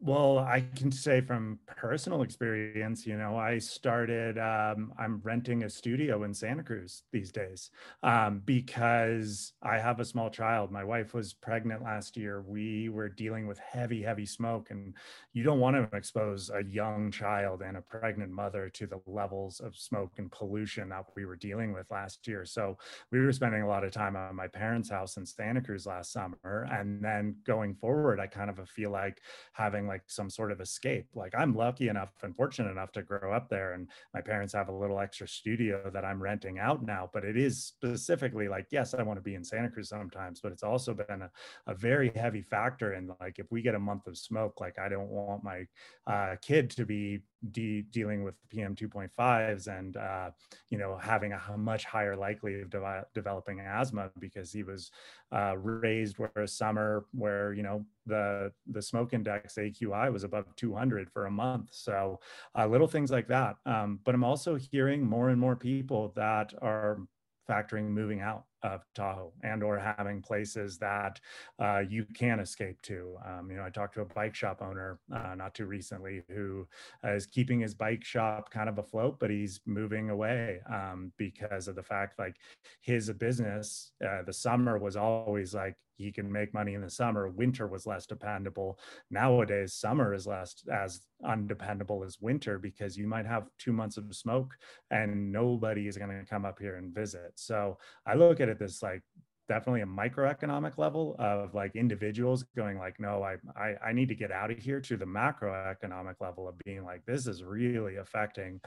well, 0.00 0.38
I 0.38 0.64
can 0.74 0.90
say 0.90 1.20
from 1.20 1.58
personal 1.66 2.22
experience, 2.22 3.06
you 3.06 3.18
know, 3.18 3.36
I 3.36 3.58
started, 3.58 4.38
um, 4.38 4.92
I'm 4.98 5.20
renting 5.22 5.64
a 5.64 5.70
studio 5.70 6.24
in 6.24 6.32
Santa 6.32 6.62
Cruz 6.62 7.02
these 7.12 7.30
days 7.30 7.70
um, 8.02 8.40
because 8.44 9.52
I 9.62 9.78
have 9.78 10.00
a 10.00 10.04
small 10.04 10.30
child. 10.30 10.70
My 10.70 10.84
wife 10.84 11.12
was 11.12 11.34
pregnant 11.34 11.82
last 11.82 12.16
year. 12.16 12.42
We 12.42 12.88
were 12.88 13.08
dealing 13.08 13.46
with 13.46 13.58
heavy, 13.58 14.02
heavy 14.02 14.24
smoke, 14.24 14.70
and 14.70 14.94
you 15.32 15.42
don't 15.42 15.60
want 15.60 15.76
to 15.76 15.96
expose 15.96 16.50
a 16.50 16.64
young 16.64 17.10
child 17.10 17.60
and 17.60 17.76
a 17.76 17.82
pregnant 17.82 18.30
mother 18.30 18.70
to 18.70 18.86
the 18.86 19.00
levels 19.06 19.60
of 19.60 19.76
smoke 19.76 20.12
and 20.16 20.32
pollution 20.32 20.88
that 20.88 21.04
we 21.14 21.26
were 21.26 21.36
dealing 21.36 21.74
with 21.74 21.90
last 21.90 22.26
year. 22.26 22.44
So 22.46 22.78
we 23.10 23.20
were 23.20 23.32
spending 23.32 23.62
a 23.62 23.68
lot 23.68 23.84
of 23.84 23.92
time 23.92 24.16
at 24.16 24.34
my 24.34 24.48
parents' 24.48 24.90
house 24.90 25.16
in 25.16 25.26
Santa 25.26 25.60
Cruz 25.60 25.86
last 25.86 26.12
summer. 26.12 26.66
And 26.70 27.04
then 27.04 27.36
going 27.44 27.74
forward, 27.74 28.20
I 28.20 28.26
kind 28.26 28.48
of 28.48 28.68
feel 28.68 28.90
like, 28.90 29.20
having 29.66 29.88
like 29.88 30.02
some 30.06 30.30
sort 30.30 30.52
of 30.52 30.60
escape. 30.60 31.08
Like 31.14 31.34
I'm 31.36 31.52
lucky 31.54 31.88
enough 31.88 32.12
and 32.22 32.36
fortunate 32.36 32.70
enough 32.70 32.92
to 32.92 33.02
grow 33.02 33.32
up 33.32 33.48
there, 33.48 33.72
and 33.72 33.88
my 34.14 34.20
parents 34.20 34.54
have 34.54 34.68
a 34.68 34.72
little 34.82 35.00
extra 35.00 35.26
studio 35.26 35.90
that 35.92 36.04
I'm 36.04 36.22
renting 36.22 36.60
out 36.60 36.84
now. 36.84 37.10
But 37.12 37.24
it 37.24 37.36
is 37.36 37.64
specifically 37.64 38.48
like, 38.48 38.66
yes, 38.70 38.94
I 38.94 39.02
want 39.02 39.18
to 39.18 39.28
be 39.30 39.34
in 39.34 39.44
Santa 39.44 39.68
Cruz 39.68 39.88
sometimes, 39.88 40.40
but 40.40 40.52
it's 40.52 40.62
also 40.62 40.94
been 40.94 41.22
a, 41.22 41.30
a 41.66 41.74
very 41.74 42.12
heavy 42.14 42.42
factor 42.42 42.94
in 42.94 43.10
like 43.20 43.40
if 43.40 43.46
we 43.50 43.60
get 43.60 43.74
a 43.74 43.86
month 43.90 44.06
of 44.06 44.16
smoke, 44.16 44.60
like 44.60 44.78
I 44.78 44.88
don't 44.88 45.08
want 45.08 45.42
my 45.42 45.66
uh, 46.06 46.36
kid 46.40 46.70
to 46.70 46.86
be 46.86 47.22
de- 47.52 47.82
dealing 47.90 48.22
with 48.22 48.34
PM 48.48 48.74
2.5s 48.74 49.66
and 49.68 49.96
uh, 49.96 50.30
you 50.70 50.78
know 50.78 50.96
having 50.96 51.32
a 51.32 51.56
much 51.56 51.84
higher 51.84 52.16
likelihood 52.16 52.62
of 52.62 52.70
de- 52.70 53.06
developing 53.14 53.60
asthma 53.60 54.10
because 54.18 54.52
he 54.52 54.62
was 54.62 54.90
uh, 55.32 55.56
raised 55.56 56.18
where 56.18 56.30
a 56.36 56.48
summer 56.48 57.06
where 57.12 57.52
you 57.52 57.62
know 57.62 57.84
the 58.06 58.52
the 58.68 58.82
smoke 58.82 59.12
index 59.12 59.54
AQI 59.54 60.12
was 60.12 60.24
above 60.24 60.54
200 60.56 61.10
for 61.10 61.26
a 61.26 61.30
month. 61.30 61.70
So 61.72 62.20
uh, 62.56 62.66
little 62.66 62.88
things 62.88 63.10
like 63.10 63.28
that. 63.28 63.56
Um, 63.66 64.00
but 64.04 64.14
I'm 64.14 64.24
also 64.24 64.56
hearing 64.56 65.04
more 65.04 65.30
and 65.30 65.40
more 65.40 65.56
people 65.56 66.12
that 66.16 66.52
are 66.62 67.00
factoring 67.48 67.88
moving 67.88 68.20
out 68.20 68.44
of 68.62 68.82
Tahoe 68.94 69.32
and 69.42 69.62
or 69.62 69.78
having 69.78 70.22
places 70.22 70.78
that 70.78 71.20
uh, 71.58 71.82
you 71.88 72.04
can 72.14 72.40
escape 72.40 72.80
to. 72.82 73.16
Um, 73.24 73.50
you 73.50 73.56
know, 73.56 73.64
I 73.64 73.70
talked 73.70 73.94
to 73.94 74.00
a 74.02 74.06
bike 74.06 74.34
shop 74.34 74.62
owner 74.62 74.98
uh, 75.14 75.34
not 75.34 75.54
too 75.54 75.66
recently 75.66 76.22
who 76.28 76.66
is 77.04 77.26
keeping 77.26 77.60
his 77.60 77.74
bike 77.74 78.04
shop 78.04 78.50
kind 78.50 78.68
of 78.68 78.78
afloat, 78.78 79.18
but 79.18 79.30
he's 79.30 79.60
moving 79.66 80.10
away 80.10 80.60
um, 80.72 81.12
because 81.16 81.68
of 81.68 81.76
the 81.76 81.82
fact 81.82 82.18
like 82.18 82.36
his 82.80 83.10
business, 83.10 83.92
uh, 84.06 84.22
the 84.22 84.32
summer 84.32 84.78
was 84.78 84.96
always 84.96 85.54
like 85.54 85.76
he 85.96 86.12
can 86.12 86.30
make 86.30 86.52
money 86.52 86.74
in 86.74 86.82
the 86.82 86.90
summer. 86.90 87.28
Winter 87.28 87.66
was 87.66 87.86
less 87.86 88.06
dependable. 88.06 88.78
Nowadays, 89.10 89.74
summer 89.74 90.14
is 90.14 90.26
less 90.26 90.54
as 90.72 91.00
undependable 91.24 92.04
as 92.04 92.20
winter 92.20 92.58
because 92.58 92.96
you 92.96 93.06
might 93.06 93.26
have 93.26 93.48
two 93.58 93.72
months 93.72 93.96
of 93.96 94.14
smoke 94.14 94.54
and 94.90 95.32
nobody 95.32 95.88
is 95.88 95.96
going 95.96 96.10
to 96.10 96.26
come 96.28 96.44
up 96.44 96.58
here 96.58 96.76
and 96.76 96.94
visit. 96.94 97.32
So 97.36 97.78
I 98.06 98.14
look 98.14 98.40
at 98.40 98.45
it 98.48 98.58
this 98.58 98.82
like 98.82 99.02
definitely 99.48 99.82
a 99.82 99.86
microeconomic 99.86 100.76
level 100.76 101.14
of 101.18 101.54
like 101.54 101.76
individuals 101.76 102.44
going 102.56 102.78
like 102.78 102.98
no 102.98 103.22
I, 103.22 103.36
I 103.56 103.74
i 103.88 103.92
need 103.92 104.08
to 104.08 104.14
get 104.14 104.32
out 104.32 104.50
of 104.50 104.58
here 104.58 104.80
to 104.80 104.96
the 104.96 105.04
macroeconomic 105.04 106.16
level 106.20 106.48
of 106.48 106.58
being 106.64 106.84
like 106.84 107.04
this 107.06 107.26
is 107.26 107.44
really 107.44 107.96
affecting 107.96 108.60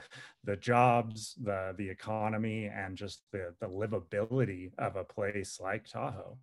the 0.44 0.56
jobs 0.56 1.36
the 1.42 1.74
the 1.76 1.88
economy 1.88 2.66
and 2.66 2.96
just 2.96 3.22
the 3.32 3.54
the 3.60 3.66
livability 3.66 4.70
of 4.78 4.96
a 4.96 5.04
place 5.04 5.58
like 5.60 5.86
tahoe. 5.86 6.38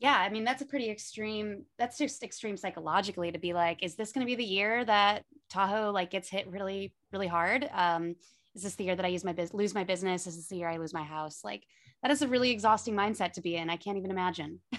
Yeah 0.00 0.16
i 0.18 0.28
mean 0.28 0.44
that's 0.44 0.62
a 0.62 0.66
pretty 0.66 0.90
extreme 0.90 1.64
that's 1.78 1.98
just 1.98 2.22
extreme 2.22 2.56
psychologically 2.56 3.30
to 3.32 3.38
be 3.38 3.52
like 3.52 3.82
is 3.82 3.94
this 3.94 4.12
going 4.12 4.26
to 4.26 4.30
be 4.30 4.36
the 4.36 4.44
year 4.44 4.84
that 4.84 5.24
tahoe 5.50 5.90
like 5.92 6.10
gets 6.10 6.28
hit 6.28 6.48
really 6.50 6.92
really 7.12 7.26
hard? 7.26 7.68
Um 7.72 8.16
is 8.58 8.64
this 8.64 8.74
the 8.74 8.84
year 8.84 8.96
that 8.96 9.04
i 9.04 9.08
use 9.08 9.24
my 9.24 9.32
business 9.32 9.54
lose 9.54 9.74
my 9.74 9.84
business? 9.84 10.26
Is 10.26 10.34
this 10.36 10.48
the 10.48 10.56
year 10.56 10.68
i 10.68 10.76
lose 10.76 10.92
my 10.92 11.04
house? 11.04 11.42
Like 11.44 11.62
that 12.02 12.10
is 12.10 12.22
a 12.22 12.28
really 12.28 12.50
exhausting 12.50 12.94
mindset 12.94 13.32
to 13.34 13.40
be 13.40 13.54
in. 13.56 13.70
I 13.70 13.76
can't 13.76 13.96
even 13.96 14.10
imagine. 14.10 14.60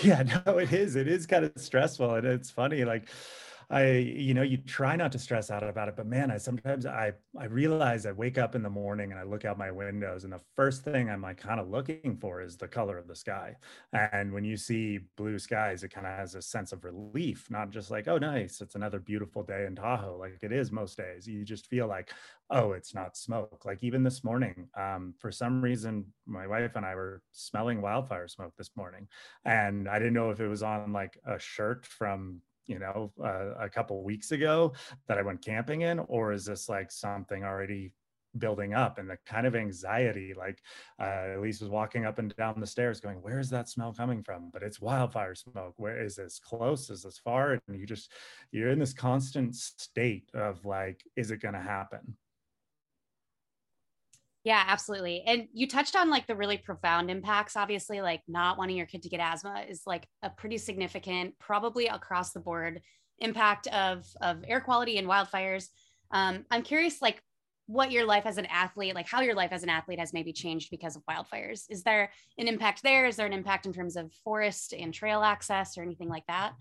Yeah 0.00 0.22
no 0.22 0.56
it 0.58 0.72
is. 0.72 0.96
It 0.96 1.06
is 1.06 1.26
kind 1.26 1.44
of 1.44 1.52
stressful 1.56 2.14
and 2.14 2.26
it's 2.26 2.50
funny 2.50 2.84
like 2.84 3.08
I, 3.72 3.92
you 3.96 4.34
know, 4.34 4.42
you 4.42 4.58
try 4.58 4.96
not 4.96 5.12
to 5.12 5.18
stress 5.18 5.50
out 5.50 5.62
about 5.62 5.88
it, 5.88 5.96
but 5.96 6.06
man, 6.06 6.30
I 6.30 6.36
sometimes 6.36 6.84
I 6.84 7.14
I 7.38 7.46
realize 7.46 8.04
I 8.04 8.12
wake 8.12 8.36
up 8.36 8.54
in 8.54 8.62
the 8.62 8.68
morning 8.68 9.12
and 9.12 9.18
I 9.18 9.22
look 9.22 9.46
out 9.46 9.56
my 9.56 9.70
windows, 9.70 10.24
and 10.24 10.32
the 10.32 10.42
first 10.54 10.84
thing 10.84 11.08
I'm 11.08 11.22
like 11.22 11.38
kind 11.38 11.58
of 11.58 11.70
looking 11.70 12.18
for 12.20 12.42
is 12.42 12.58
the 12.58 12.68
color 12.68 12.98
of 12.98 13.08
the 13.08 13.16
sky. 13.16 13.56
And 13.94 14.30
when 14.32 14.44
you 14.44 14.58
see 14.58 14.98
blue 15.16 15.38
skies, 15.38 15.84
it 15.84 15.88
kind 15.88 16.06
of 16.06 16.12
has 16.18 16.34
a 16.34 16.42
sense 16.42 16.72
of 16.72 16.84
relief, 16.84 17.50
not 17.50 17.70
just 17.70 17.90
like, 17.90 18.08
oh, 18.08 18.18
nice, 18.18 18.60
it's 18.60 18.74
another 18.74 19.00
beautiful 19.00 19.42
day 19.42 19.64
in 19.66 19.74
Tahoe, 19.74 20.18
like 20.18 20.38
it 20.42 20.52
is 20.52 20.70
most 20.70 20.98
days. 20.98 21.26
You 21.26 21.42
just 21.42 21.66
feel 21.66 21.86
like, 21.86 22.12
oh, 22.50 22.72
it's 22.72 22.94
not 22.94 23.16
smoke. 23.16 23.64
Like 23.64 23.82
even 23.82 24.02
this 24.02 24.22
morning, 24.22 24.68
um, 24.78 25.14
for 25.18 25.32
some 25.32 25.62
reason, 25.62 26.12
my 26.26 26.46
wife 26.46 26.76
and 26.76 26.84
I 26.84 26.94
were 26.94 27.22
smelling 27.30 27.80
wildfire 27.80 28.28
smoke 28.28 28.52
this 28.58 28.70
morning, 28.76 29.08
and 29.46 29.88
I 29.88 29.98
didn't 29.98 30.14
know 30.14 30.30
if 30.30 30.40
it 30.40 30.48
was 30.48 30.62
on 30.62 30.92
like 30.92 31.18
a 31.26 31.38
shirt 31.38 31.86
from 31.86 32.42
you 32.66 32.78
know 32.78 33.12
uh, 33.22 33.54
a 33.58 33.68
couple 33.68 34.02
weeks 34.02 34.32
ago 34.32 34.72
that 35.08 35.18
i 35.18 35.22
went 35.22 35.44
camping 35.44 35.82
in 35.82 35.98
or 36.00 36.32
is 36.32 36.44
this 36.44 36.68
like 36.68 36.90
something 36.90 37.44
already 37.44 37.92
building 38.38 38.74
up? 38.74 38.98
And 38.98 39.08
the 39.08 39.18
kind 39.26 39.46
of 39.46 39.54
anxiety 39.54 40.34
like 40.36 40.60
uh, 40.98 41.36
Elyse 41.36 41.60
was 41.60 41.68
walking 41.68 42.04
up 42.04 42.18
and 42.18 42.34
down 42.36 42.60
the 42.60 42.66
stairs 42.66 43.00
going 43.00 43.20
where 43.22 43.38
is 43.38 43.50
that 43.50 43.68
smell 43.68 43.92
coming 43.92 44.22
from? 44.22 44.50
But 44.52 44.62
it's 44.62 44.80
wildfire 44.80 45.34
smoke. 45.34 45.74
Where 45.76 46.02
is 46.02 46.16
this? 46.16 46.38
Close? 46.38 46.90
Is 46.90 47.02
this 47.02 47.18
far? 47.18 47.58
And 47.68 47.78
you 47.78 47.86
just 47.86 48.12
you're 48.50 48.70
in 48.70 48.78
this 48.78 48.94
constant 48.94 49.54
state 49.54 50.30
of 50.34 50.64
like 50.64 51.02
is 51.16 51.30
it 51.30 51.42
going 51.42 51.54
to 51.54 51.60
happen 51.60 52.16
yeah, 54.44 54.64
absolutely. 54.66 55.22
And 55.26 55.46
you 55.52 55.68
touched 55.68 55.94
on 55.94 56.10
like 56.10 56.26
the 56.26 56.34
really 56.34 56.56
profound 56.56 57.10
impacts. 57.10 57.56
Obviously, 57.56 58.00
like 58.00 58.22
not 58.26 58.58
wanting 58.58 58.76
your 58.76 58.86
kid 58.86 59.02
to 59.02 59.08
get 59.08 59.20
asthma 59.20 59.64
is 59.68 59.82
like 59.86 60.08
a 60.22 60.30
pretty 60.30 60.58
significant, 60.58 61.38
probably 61.38 61.86
across 61.86 62.32
the 62.32 62.40
board 62.40 62.80
impact 63.18 63.68
of 63.68 64.04
of 64.20 64.44
air 64.46 64.60
quality 64.60 64.98
and 64.98 65.06
wildfires. 65.06 65.68
Um, 66.10 66.44
I'm 66.50 66.62
curious, 66.62 67.00
like 67.00 67.22
what 67.66 67.92
your 67.92 68.04
life 68.04 68.26
as 68.26 68.36
an 68.36 68.46
athlete, 68.46 68.96
like 68.96 69.08
how 69.08 69.20
your 69.20 69.36
life 69.36 69.52
as 69.52 69.62
an 69.62 69.68
athlete 69.68 70.00
has 70.00 70.12
maybe 70.12 70.32
changed 70.32 70.70
because 70.70 70.96
of 70.96 71.04
wildfires. 71.08 71.62
Is 71.70 71.84
there 71.84 72.10
an 72.36 72.48
impact 72.48 72.82
there? 72.82 73.06
Is 73.06 73.14
there 73.14 73.26
an 73.26 73.32
impact 73.32 73.66
in 73.66 73.72
terms 73.72 73.96
of 73.96 74.12
forest 74.24 74.74
and 74.76 74.92
trail 74.92 75.22
access 75.22 75.78
or 75.78 75.82
anything 75.82 76.08
like 76.08 76.26
that? 76.26 76.52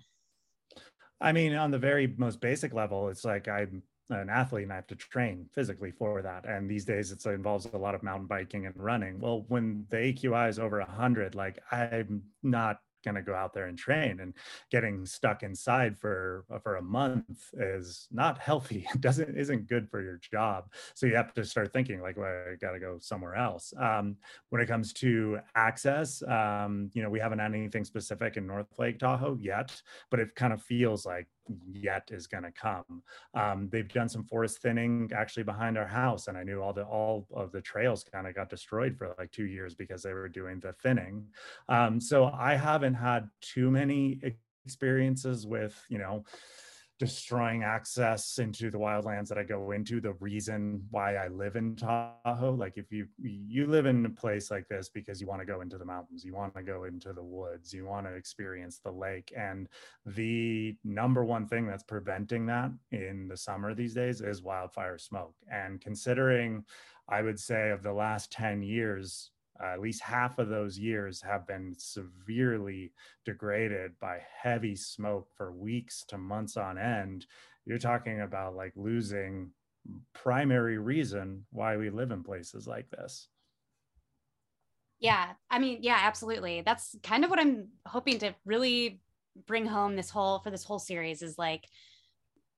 I 1.19 1.31
mean, 1.31 1.55
on 1.55 1.71
the 1.71 1.79
very 1.79 2.13
most 2.17 2.41
basic 2.41 2.73
level, 2.73 3.09
it's 3.09 3.25
like 3.25 3.47
I'm 3.47 3.81
an 4.09 4.29
athlete 4.29 4.63
and 4.63 4.73
I 4.73 4.75
have 4.75 4.87
to 4.87 4.95
train 4.95 5.47
physically 5.53 5.91
for 5.91 6.21
that. 6.21 6.45
And 6.45 6.69
these 6.69 6.85
days 6.85 7.11
it 7.11 7.25
involves 7.25 7.67
a 7.73 7.77
lot 7.77 7.95
of 7.95 8.03
mountain 8.03 8.27
biking 8.27 8.65
and 8.65 8.75
running. 8.75 9.19
Well, 9.19 9.45
when 9.47 9.85
the 9.89 9.97
AQI 9.97 10.49
is 10.49 10.59
over 10.59 10.79
100, 10.79 11.35
like 11.35 11.59
I'm 11.71 12.23
not 12.43 12.79
going 13.03 13.15
to 13.15 13.21
go 13.21 13.33
out 13.33 13.53
there 13.53 13.65
and 13.67 13.77
train 13.77 14.19
and 14.19 14.33
getting 14.69 15.05
stuck 15.05 15.43
inside 15.43 15.97
for 15.97 16.45
for 16.61 16.75
a 16.75 16.81
month 16.81 17.49
is 17.53 18.07
not 18.11 18.37
healthy 18.37 18.85
it 18.93 19.01
doesn't 19.01 19.37
isn't 19.37 19.67
good 19.67 19.89
for 19.89 20.01
your 20.01 20.19
job 20.31 20.71
so 20.93 21.05
you 21.05 21.15
have 21.15 21.33
to 21.33 21.43
start 21.43 21.73
thinking 21.73 22.01
like 22.01 22.17
well 22.17 22.43
i 22.51 22.55
got 22.55 22.71
to 22.71 22.79
go 22.79 22.97
somewhere 22.99 23.35
else 23.35 23.73
um, 23.79 24.15
when 24.49 24.61
it 24.61 24.67
comes 24.67 24.93
to 24.93 25.39
access 25.55 26.21
um, 26.23 26.89
you 26.93 27.01
know 27.01 27.09
we 27.09 27.19
haven't 27.19 27.39
had 27.39 27.53
anything 27.53 27.83
specific 27.83 28.37
in 28.37 28.45
north 28.45 28.67
lake 28.77 28.99
tahoe 28.99 29.37
yet 29.41 29.81
but 30.09 30.19
it 30.19 30.33
kind 30.35 30.53
of 30.53 30.61
feels 30.61 31.05
like 31.05 31.27
yet 31.71 32.09
is 32.11 32.27
going 32.27 32.43
to 32.43 32.51
come. 32.51 33.03
Um, 33.33 33.69
they've 33.71 33.87
done 33.87 34.09
some 34.09 34.23
forest 34.23 34.61
thinning 34.61 35.09
actually 35.15 35.43
behind 35.43 35.77
our 35.77 35.87
house, 35.87 36.27
and 36.27 36.37
I 36.37 36.43
knew 36.43 36.61
all 36.61 36.73
the 36.73 36.83
all 36.83 37.27
of 37.33 37.51
the 37.51 37.61
trails 37.61 38.03
kind 38.03 38.27
of 38.27 38.35
got 38.35 38.49
destroyed 38.49 38.97
for 38.97 39.13
like 39.17 39.31
two 39.31 39.45
years 39.45 39.75
because 39.75 40.03
they 40.03 40.13
were 40.13 40.29
doing 40.29 40.59
the 40.59 40.73
thinning. 40.73 41.25
Um, 41.69 41.99
so 41.99 42.25
I 42.25 42.55
haven't 42.55 42.95
had 42.95 43.29
too 43.41 43.71
many 43.71 44.19
experiences 44.65 45.47
with 45.47 45.79
you 45.89 45.97
know 45.97 46.23
destroying 47.01 47.63
access 47.63 48.37
into 48.37 48.69
the 48.69 48.77
wildlands 48.77 49.27
that 49.27 49.39
I 49.39 49.43
go 49.43 49.71
into, 49.71 49.99
the 49.99 50.13
reason 50.19 50.85
why 50.91 51.15
I 51.15 51.29
live 51.29 51.55
in 51.55 51.75
Tahoe. 51.75 52.53
Like 52.53 52.77
if 52.77 52.91
you 52.91 53.07
you 53.17 53.65
live 53.65 53.87
in 53.87 54.05
a 54.05 54.09
place 54.11 54.51
like 54.51 54.67
this 54.67 54.87
because 54.87 55.19
you 55.19 55.25
want 55.25 55.41
to 55.41 55.47
go 55.47 55.61
into 55.61 55.79
the 55.79 55.85
mountains, 55.85 56.23
you 56.23 56.35
want 56.35 56.53
to 56.53 56.61
go 56.61 56.83
into 56.83 57.11
the 57.11 57.23
woods, 57.23 57.73
you 57.73 57.87
want 57.87 58.05
to 58.05 58.13
experience 58.13 58.77
the 58.77 58.91
lake. 58.91 59.33
And 59.35 59.67
the 60.05 60.75
number 60.83 61.25
one 61.25 61.47
thing 61.47 61.65
that's 61.65 61.81
preventing 61.81 62.45
that 62.45 62.69
in 62.91 63.27
the 63.27 63.35
summer 63.35 63.73
these 63.73 63.95
days 63.95 64.21
is 64.21 64.43
wildfire 64.43 64.99
smoke. 64.99 65.33
And 65.51 65.81
considering 65.81 66.63
I 67.09 67.23
would 67.23 67.39
say 67.39 67.71
of 67.71 67.81
the 67.81 67.93
last 67.93 68.31
10 68.31 68.61
years, 68.61 69.31
uh, 69.61 69.73
at 69.73 69.81
least 69.81 70.01
half 70.01 70.39
of 70.39 70.49
those 70.49 70.77
years 70.77 71.21
have 71.21 71.45
been 71.45 71.73
severely 71.77 72.91
degraded 73.25 73.91
by 73.99 74.19
heavy 74.41 74.75
smoke 74.75 75.27
for 75.35 75.51
weeks 75.51 76.03
to 76.07 76.17
months 76.17 76.57
on 76.57 76.77
end. 76.77 77.25
You're 77.65 77.77
talking 77.77 78.21
about 78.21 78.55
like 78.55 78.73
losing 78.75 79.51
primary 80.13 80.77
reason 80.77 81.45
why 81.51 81.77
we 81.77 81.89
live 81.89 82.11
in 82.11 82.23
places 82.23 82.67
like 82.67 82.89
this. 82.89 83.27
Yeah, 84.99 85.31
I 85.49 85.59
mean, 85.59 85.79
yeah, 85.81 85.97
absolutely. 85.99 86.61
That's 86.61 86.95
kind 87.01 87.23
of 87.23 87.29
what 87.29 87.39
I'm 87.39 87.69
hoping 87.87 88.19
to 88.19 88.35
really 88.45 88.99
bring 89.47 89.65
home 89.65 89.95
this 89.95 90.09
whole 90.09 90.39
for 90.39 90.51
this 90.51 90.63
whole 90.63 90.79
series 90.79 91.21
is 91.21 91.37
like 91.37 91.65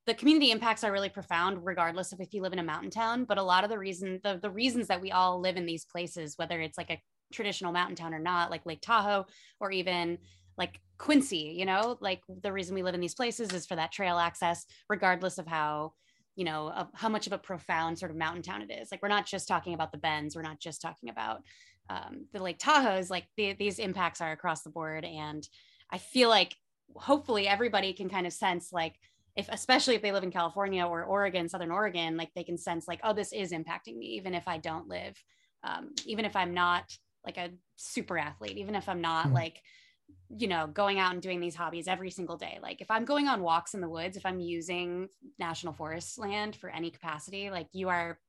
the 0.06 0.14
community 0.14 0.52
impacts 0.52 0.84
are 0.84 0.92
really 0.92 1.10
profound 1.10 1.66
regardless 1.66 2.12
of 2.12 2.20
if 2.20 2.34
you 2.34 2.42
live 2.42 2.54
in 2.54 2.60
a 2.60 2.64
mountain 2.64 2.90
town 2.90 3.26
but 3.26 3.38
a 3.38 3.44
lot 3.44 3.64
of 3.64 3.70
the 3.70 3.78
reason 3.78 4.20
the, 4.24 4.40
the 4.42 4.50
reasons 4.50 4.88
that 4.88 5.02
we 5.02 5.12
all 5.12 5.40
live 5.40 5.58
in 5.58 5.66
these 5.66 5.86
places 5.86 6.38
whether 6.38 6.62
it's 6.62 6.78
like 6.78 6.90
a 6.90 7.02
traditional 7.32 7.72
mountain 7.72 7.96
town 7.96 8.14
or 8.14 8.20
not 8.20 8.52
like 8.52 8.66
lake 8.66 8.82
tahoe 8.82 9.26
or 9.60 9.72
even 9.72 10.18
like 10.58 10.80
quincy 10.98 11.56
you 11.58 11.66
know 11.66 11.98
like 12.00 12.22
the 12.42 12.52
reason 12.52 12.76
we 12.76 12.84
live 12.84 12.96
in 12.96 13.02
these 13.02 13.16
places 13.16 13.52
is 13.54 13.66
for 13.66 13.76
that 13.76 13.92
trail 13.92 14.18
access 14.18 14.66
regardless 14.90 15.38
of 15.38 15.48
how 15.48 15.94
you 16.36 16.46
know 16.46 16.72
of 16.72 16.88
how 16.94 17.10
much 17.10 17.28
of 17.28 17.34
a 17.34 17.38
profound 17.38 17.98
sort 17.98 18.12
of 18.12 18.18
mountain 18.18 18.42
town 18.42 18.62
it 18.62 18.72
is. 18.72 18.90
Like 18.92 19.02
we're 19.02 19.10
not 19.10 19.26
just 19.26 19.48
talking 19.48 19.74
about 19.74 19.92
the 19.92 19.98
bends 19.98 20.36
we're 20.36 20.42
not 20.42 20.60
just 20.60 20.82
talking 20.82 21.10
about 21.10 21.42
um, 21.90 22.28
the 22.32 22.42
lake 22.42 22.60
tahoes 22.60 23.10
like 23.10 23.26
the, 23.38 23.54
these 23.54 23.80
impacts 23.80 24.22
are 24.22 24.32
across 24.32 24.62
the 24.62 24.70
board. 24.70 25.06
And 25.06 25.48
i 25.92 25.98
feel 25.98 26.30
like 26.30 26.56
hopefully 26.96 27.48
everybody 27.48 27.94
can 27.94 28.10
kind 28.10 28.26
of 28.26 28.34
sense 28.34 28.72
like 28.72 28.96
if 29.36 29.50
especially 29.50 29.96
if 29.96 30.02
they 30.02 30.12
live 30.12 30.24
in 30.24 30.32
California 30.32 30.86
or 30.86 31.04
Oregon, 31.04 31.50
Southern 31.50 31.72
Oregon, 31.72 32.18
like 32.18 32.32
they 32.36 32.44
can 32.44 32.58
sense 32.58 32.88
like, 32.88 33.00
oh, 33.04 33.14
this 33.14 33.34
is 33.34 33.52
impacting 33.52 33.98
me, 33.98 34.06
even 34.18 34.34
if 34.34 34.48
I 34.48 34.58
don't 34.58 34.88
live, 34.88 35.16
um, 35.64 35.92
even 36.06 36.26
if 36.26 36.36
I'm 36.36 36.54
not 36.54 36.84
like 37.26 37.38
a 37.38 37.50
super 37.76 38.18
athlete, 38.18 38.58
even 38.58 38.76
if 38.76 38.88
I'm 38.88 39.02
not 39.02 39.26
mm-hmm. 39.26 39.36
like 39.36 39.62
you 40.36 40.48
know, 40.48 40.68
going 40.68 41.00
out 41.00 41.14
and 41.14 41.22
doing 41.22 41.40
these 41.40 41.56
hobbies 41.56 41.88
every 41.88 42.10
single 42.10 42.38
day. 42.38 42.58
Like 42.62 42.82
if 42.82 42.90
I'm 42.90 43.06
going 43.06 43.28
on 43.28 43.44
walks 43.44 43.74
in 43.74 43.82
the 43.82 43.90
woods, 43.90 44.18
if 44.18 44.26
I'm 44.26 44.40
using 44.40 45.08
national 45.38 45.74
forest 45.74 46.18
land 46.18 46.56
for 46.56 46.70
any 46.70 46.90
capacity, 46.90 47.50
like 47.50 47.68
you 47.72 47.90
are 47.90 48.20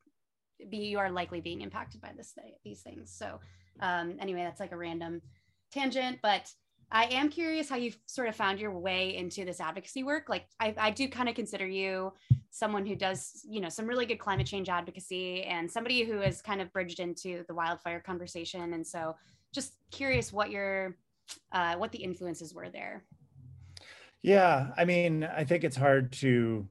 be 0.71 0.79
you 0.79 0.99
are 0.99 1.11
likely 1.11 1.41
being 1.41 1.63
impacted 1.63 2.01
by 2.01 2.13
this 2.17 2.35
these 2.65 2.83
things. 2.83 3.15
So 3.17 3.41
um 3.81 4.17
anyway, 4.21 4.43
that's 4.43 4.61
like 4.61 4.73
a 4.73 4.77
random 4.77 5.23
tangent, 5.73 6.19
but 6.23 6.51
I 6.95 7.07
am 7.07 7.29
curious 7.29 7.69
how 7.69 7.75
you 7.75 7.93
sort 8.07 8.29
of 8.29 8.37
found 8.37 8.61
your 8.61 8.71
way 8.71 9.17
into 9.17 9.45
this 9.45 9.61
advocacy 9.61 10.05
work. 10.05 10.29
Like 10.29 10.47
I, 10.61 10.75
I 10.79 10.91
do 10.93 11.09
kind 11.09 11.29
of 11.29 11.35
consider 11.35 11.67
you 11.67 12.13
someone 12.51 12.87
who 12.87 12.95
does, 12.95 13.45
you 13.45 13.61
know, 13.61 13.69
some 13.69 13.87
really 13.87 14.07
good 14.07 14.21
climate 14.21 14.47
change 14.47 14.69
advocacy 14.69 15.43
and 15.43 15.69
somebody 15.69 16.05
who 16.05 16.19
has 16.21 16.41
kind 16.41 16.61
of 16.61 16.73
bridged 16.73 17.01
into 17.01 17.45
the 17.49 17.55
wildfire 17.55 17.99
conversation. 17.99 18.75
And 18.75 18.87
so 18.87 19.17
just 19.53 19.73
curious 19.91 20.33
what 20.33 20.53
your 20.53 20.97
uh, 21.51 21.75
what 21.75 21.91
the 21.91 21.99
influences 21.99 22.55
were 22.55 22.69
there. 22.69 23.03
Yeah, 24.23 24.69
I 24.77 24.85
mean, 24.85 25.25
I 25.25 25.43
think 25.43 25.65
it's 25.65 25.77
hard 25.77 26.13
to 26.13 26.69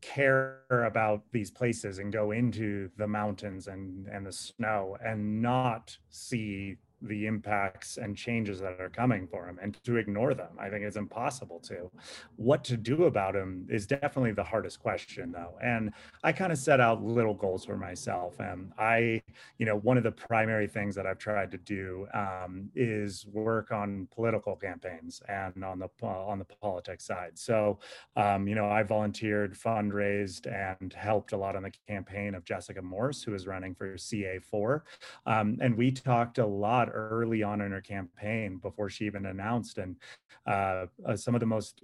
care 0.00 0.58
about 0.70 1.22
these 1.30 1.52
places 1.52 1.98
and 1.98 2.12
go 2.12 2.32
into 2.32 2.90
the 2.96 3.06
mountains 3.06 3.68
and 3.68 4.08
and 4.08 4.26
the 4.26 4.32
snow 4.32 4.96
and 5.04 5.40
not 5.40 5.96
see 6.10 6.78
the 7.06 7.26
impacts 7.26 7.96
and 7.96 8.16
changes 8.16 8.60
that 8.60 8.80
are 8.80 8.88
coming 8.88 9.26
for 9.26 9.46
him 9.46 9.58
and 9.62 9.76
to 9.84 9.96
ignore 9.96 10.34
them. 10.34 10.50
I 10.58 10.68
think 10.68 10.84
it's 10.84 10.96
impossible 10.96 11.60
to. 11.60 11.90
What 12.36 12.64
to 12.64 12.76
do 12.76 13.04
about 13.04 13.34
him 13.34 13.66
is 13.70 13.86
definitely 13.86 14.32
the 14.32 14.44
hardest 14.44 14.80
question, 14.80 15.32
though. 15.32 15.58
And 15.62 15.92
I 16.22 16.32
kind 16.32 16.52
of 16.52 16.58
set 16.58 16.80
out 16.80 17.02
little 17.02 17.34
goals 17.34 17.64
for 17.64 17.76
myself. 17.76 18.40
And 18.40 18.72
I, 18.78 19.22
you 19.58 19.66
know, 19.66 19.76
one 19.76 19.96
of 19.96 20.04
the 20.04 20.12
primary 20.12 20.66
things 20.66 20.94
that 20.94 21.06
I've 21.06 21.18
tried 21.18 21.50
to 21.52 21.58
do 21.58 22.06
um, 22.14 22.70
is 22.74 23.26
work 23.26 23.72
on 23.72 24.08
political 24.14 24.56
campaigns 24.56 25.22
and 25.28 25.64
on 25.64 25.78
the 25.78 25.88
uh, 26.02 26.06
on 26.06 26.38
the 26.38 26.44
politics 26.44 27.04
side. 27.04 27.32
So, 27.34 27.78
um, 28.16 28.48
you 28.48 28.54
know, 28.54 28.66
I 28.66 28.82
volunteered, 28.82 29.54
fundraised, 29.54 30.46
and 30.46 30.92
helped 30.92 31.32
a 31.32 31.36
lot 31.36 31.56
on 31.56 31.62
the 31.62 31.72
campaign 31.88 32.34
of 32.34 32.44
Jessica 32.44 32.82
Morse, 32.82 33.22
who 33.22 33.34
is 33.34 33.46
running 33.46 33.74
for 33.74 33.94
CA4. 33.94 34.80
Um, 35.26 35.58
and 35.60 35.76
we 35.76 35.90
talked 35.90 36.38
a 36.38 36.46
lot 36.46 36.93
early 36.94 37.42
on 37.42 37.60
in 37.60 37.72
her 37.72 37.80
campaign 37.80 38.58
before 38.58 38.88
she 38.88 39.04
even 39.04 39.26
announced. 39.26 39.78
And 39.78 39.96
uh, 40.46 40.86
uh, 41.06 41.16
some 41.16 41.34
of 41.34 41.40
the 41.40 41.46
most 41.46 41.82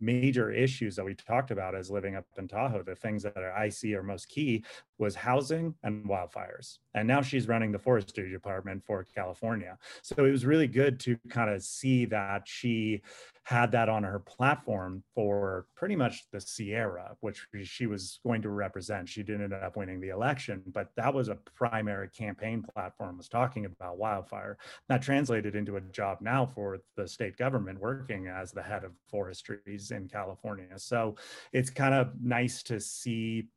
major 0.00 0.50
issues 0.50 0.96
that 0.96 1.04
we 1.04 1.14
talked 1.14 1.50
about 1.50 1.74
as 1.74 1.90
living 1.90 2.16
up 2.16 2.26
in 2.38 2.48
Tahoe, 2.48 2.82
the 2.82 2.94
things 2.94 3.22
that 3.22 3.36
are 3.36 3.52
I 3.52 3.68
see 3.68 3.94
are 3.94 4.02
most 4.02 4.28
key 4.28 4.64
was 5.00 5.14
housing 5.14 5.74
and 5.82 6.04
wildfires. 6.04 6.78
And 6.94 7.08
now 7.08 7.22
she's 7.22 7.48
running 7.48 7.72
the 7.72 7.78
forestry 7.78 8.30
department 8.30 8.84
for 8.84 9.06
California. 9.14 9.78
So 10.02 10.24
it 10.24 10.30
was 10.30 10.44
really 10.44 10.66
good 10.66 11.00
to 11.00 11.16
kind 11.30 11.50
of 11.50 11.62
see 11.62 12.04
that 12.06 12.42
she 12.46 13.00
had 13.44 13.72
that 13.72 13.88
on 13.88 14.04
her 14.04 14.18
platform 14.18 15.02
for 15.14 15.66
pretty 15.74 15.96
much 15.96 16.24
the 16.30 16.40
Sierra, 16.40 17.16
which 17.20 17.46
she 17.64 17.86
was 17.86 18.20
going 18.24 18.42
to 18.42 18.50
represent. 18.50 19.08
She 19.08 19.22
didn't 19.22 19.44
end 19.44 19.54
up 19.54 19.76
winning 19.76 20.00
the 20.00 20.10
election, 20.10 20.62
but 20.66 20.90
that 20.96 21.12
was 21.12 21.28
a 21.28 21.38
primary 21.56 22.10
campaign 22.10 22.62
platform 22.62 23.16
was 23.16 23.28
talking 23.28 23.64
about 23.64 23.98
wildfire. 23.98 24.58
That 24.88 25.02
translated 25.02 25.56
into 25.56 25.76
a 25.76 25.80
job 25.80 26.18
now 26.20 26.46
for 26.46 26.78
the 26.96 27.08
state 27.08 27.38
government 27.38 27.80
working 27.80 28.28
as 28.28 28.52
the 28.52 28.62
head 28.62 28.84
of 28.84 28.92
forestries 29.08 29.90
in 29.90 30.08
California. 30.08 30.78
So 30.78 31.16
it's 31.52 31.70
kind 31.70 31.94
of 31.94 32.12
nice 32.22 32.62
to 32.64 32.78
see 32.78 33.48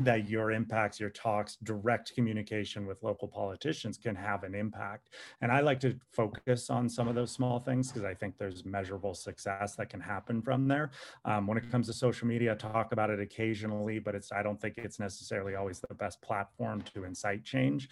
that 0.00 0.28
your 0.28 0.50
impacts, 0.50 1.00
your 1.00 1.10
talks, 1.10 1.56
direct 1.62 2.14
communication 2.14 2.86
with 2.86 3.02
local 3.02 3.28
politicians 3.28 3.96
can 3.96 4.14
have 4.14 4.42
an 4.42 4.54
impact. 4.54 5.10
And 5.40 5.50
I 5.50 5.60
like 5.60 5.80
to 5.80 5.98
focus 6.12 6.68
on 6.70 6.88
some 6.88 7.08
of 7.08 7.14
those 7.14 7.30
small 7.30 7.60
things 7.60 7.90
because 7.90 8.04
I 8.04 8.12
think 8.12 8.36
there's 8.36 8.64
measurable 8.64 9.14
success 9.14 9.74
that 9.76 9.88
can 9.88 10.00
happen 10.00 10.42
from 10.42 10.68
there. 10.68 10.90
Um, 11.24 11.46
when 11.46 11.56
it 11.56 11.70
comes 11.70 11.86
to 11.86 11.92
social 11.92 12.28
media, 12.28 12.52
I 12.52 12.56
talk 12.56 12.92
about 12.92 13.10
it 13.10 13.20
occasionally, 13.20 13.98
but 13.98 14.14
it's 14.14 14.32
I 14.32 14.42
don't 14.42 14.60
think 14.60 14.74
it's 14.76 15.00
necessarily 15.00 15.54
always 15.54 15.80
the 15.80 15.94
best 15.94 16.20
platform 16.20 16.82
to 16.94 17.04
incite 17.04 17.44
change. 17.44 17.88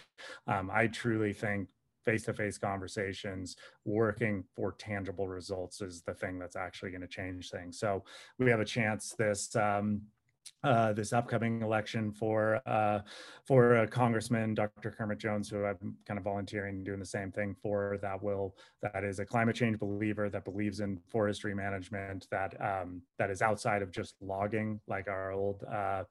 Um, 0.47 0.71
I 0.73 0.89
truly 0.89 1.33
think 1.33 1.69
face-to-face 2.05 2.59
conversations 2.59 3.57
working 3.87 4.45
for 4.55 4.73
tangible 4.73 5.27
results 5.27 5.81
is 5.81 6.03
the 6.03 6.13
thing 6.13 6.39
that's 6.39 6.55
actually 6.55 6.91
going 6.91 7.01
to 7.01 7.07
change 7.07 7.51
things 7.51 7.79
so 7.79 8.05
we 8.39 8.51
have 8.51 8.61
a 8.61 8.65
chance 8.65 9.15
this 9.19 9.57
um, 9.57 10.03
uh, 10.63 10.93
this 10.93 11.13
upcoming 11.13 11.63
election 11.63 12.13
for 12.13 12.61
uh, 12.67 13.01
for 13.45 13.77
a 13.77 13.87
congressman, 13.87 14.55
Dr. 14.55 14.91
Kermit 14.91 15.19
Jones, 15.19 15.49
who 15.49 15.65
I'm 15.65 15.97
kind 16.07 16.19
of 16.19 16.25
volunteering 16.25 16.85
doing 16.85 17.01
the 17.01 17.07
same 17.07 17.31
thing 17.31 17.55
for. 17.63 17.99
That 18.03 18.23
will 18.23 18.57
that 18.83 19.05
is 19.05 19.19
a 19.19 19.25
climate 19.25 19.57
change 19.57 19.79
believer 19.79 20.29
that 20.31 20.45
believes 20.45 20.81
in 20.81 20.99
forestry 21.09 21.55
management 21.55 22.27
that 22.31 22.55
um, 22.61 23.03
that 23.19 23.31
is 23.31 23.43
outside 23.43 23.83
of 23.83 23.91
just 23.91 24.15
logging, 24.21 24.81
like 24.87 25.09
our 25.09 25.33
old 25.33 25.65
uh, 25.65 26.05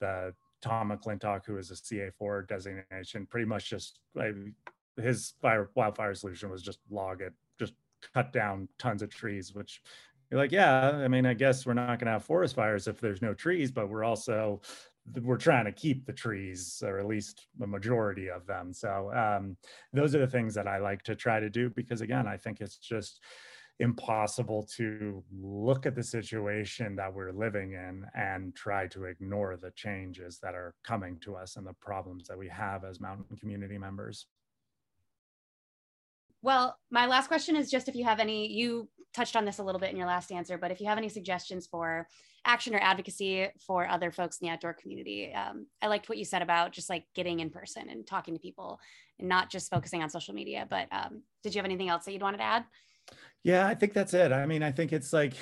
the 0.00 0.34
Tom 0.60 0.90
McClintock, 0.90 1.46
who 1.46 1.58
is 1.58 1.70
a 1.70 1.74
CA4 1.74 2.46
designation, 2.46 3.26
pretty 3.26 3.46
much 3.46 3.70
just 3.70 3.98
like, 4.14 4.34
his 4.96 5.34
fire 5.40 5.70
wildfire 5.74 6.14
solution 6.14 6.50
was 6.50 6.62
just 6.62 6.80
log 6.90 7.22
it, 7.22 7.32
just 7.58 7.72
cut 8.14 8.32
down 8.32 8.68
tons 8.78 9.02
of 9.02 9.10
trees, 9.10 9.54
which 9.54 9.82
you're 10.30 10.40
like, 10.40 10.52
yeah, 10.52 10.90
I 10.90 11.08
mean, 11.08 11.26
I 11.26 11.34
guess 11.34 11.66
we're 11.66 11.74
not 11.74 11.98
going 11.98 12.06
to 12.06 12.12
have 12.12 12.24
forest 12.24 12.54
fires 12.54 12.86
if 12.86 13.00
there's 13.00 13.22
no 13.22 13.34
trees, 13.34 13.70
but 13.70 13.88
we're 13.88 14.04
also 14.04 14.60
we're 15.22 15.38
trying 15.38 15.64
to 15.64 15.72
keep 15.72 16.06
the 16.06 16.12
trees 16.12 16.82
or 16.86 16.98
at 16.98 17.06
least 17.06 17.46
the 17.58 17.66
majority 17.66 18.28
of 18.30 18.46
them. 18.46 18.72
So 18.72 19.10
um, 19.12 19.56
those 19.92 20.14
are 20.14 20.20
the 20.20 20.26
things 20.26 20.54
that 20.54 20.68
I 20.68 20.78
like 20.78 21.02
to 21.04 21.16
try 21.16 21.40
to 21.40 21.50
do 21.50 21.70
because 21.70 22.00
again, 22.00 22.28
I 22.28 22.36
think 22.36 22.60
it's 22.60 22.76
just 22.76 23.20
impossible 23.80 24.62
to 24.76 25.24
look 25.32 25.86
at 25.86 25.94
the 25.94 26.02
situation 26.02 26.94
that 26.96 27.12
we're 27.12 27.32
living 27.32 27.72
in 27.72 28.04
and 28.14 28.54
try 28.54 28.86
to 28.88 29.04
ignore 29.04 29.56
the 29.56 29.70
changes 29.70 30.38
that 30.42 30.54
are 30.54 30.74
coming 30.84 31.18
to 31.20 31.34
us 31.34 31.56
and 31.56 31.66
the 31.66 31.72
problems 31.80 32.28
that 32.28 32.38
we 32.38 32.46
have 32.48 32.84
as 32.84 33.00
mountain 33.00 33.36
community 33.38 33.78
members. 33.78 34.26
Well, 36.42 36.78
my 36.90 37.06
last 37.06 37.28
question 37.28 37.56
is 37.56 37.70
just 37.70 37.88
if 37.88 37.94
you 37.94 38.04
have 38.04 38.20
any, 38.20 38.50
you 38.50 38.88
touched 39.14 39.36
on 39.36 39.44
this 39.44 39.58
a 39.58 39.62
little 39.62 39.80
bit 39.80 39.90
in 39.90 39.96
your 39.96 40.06
last 40.06 40.32
answer, 40.32 40.56
but 40.56 40.70
if 40.70 40.80
you 40.80 40.86
have 40.86 40.98
any 40.98 41.08
suggestions 41.08 41.66
for 41.66 42.06
action 42.46 42.74
or 42.74 42.78
advocacy 42.78 43.48
for 43.66 43.86
other 43.86 44.10
folks 44.10 44.38
in 44.38 44.46
the 44.46 44.52
outdoor 44.52 44.72
community, 44.72 45.32
um, 45.34 45.66
I 45.82 45.88
liked 45.88 46.08
what 46.08 46.18
you 46.18 46.24
said 46.24 46.42
about 46.42 46.72
just 46.72 46.88
like 46.88 47.04
getting 47.14 47.40
in 47.40 47.50
person 47.50 47.90
and 47.90 48.06
talking 48.06 48.34
to 48.34 48.40
people 48.40 48.80
and 49.18 49.28
not 49.28 49.50
just 49.50 49.70
focusing 49.70 50.02
on 50.02 50.08
social 50.08 50.34
media. 50.34 50.66
But 50.68 50.88
um, 50.92 51.22
did 51.42 51.54
you 51.54 51.58
have 51.58 51.66
anything 51.66 51.88
else 51.88 52.04
that 52.04 52.12
you'd 52.12 52.22
wanted 52.22 52.38
to 52.38 52.44
add? 52.44 52.64
Yeah, 53.42 53.66
I 53.66 53.74
think 53.74 53.94
that's 53.94 54.14
it. 54.14 54.32
I 54.32 54.44
mean, 54.46 54.62
I 54.62 54.70
think 54.70 54.92
it's 54.92 55.12
like 55.12 55.34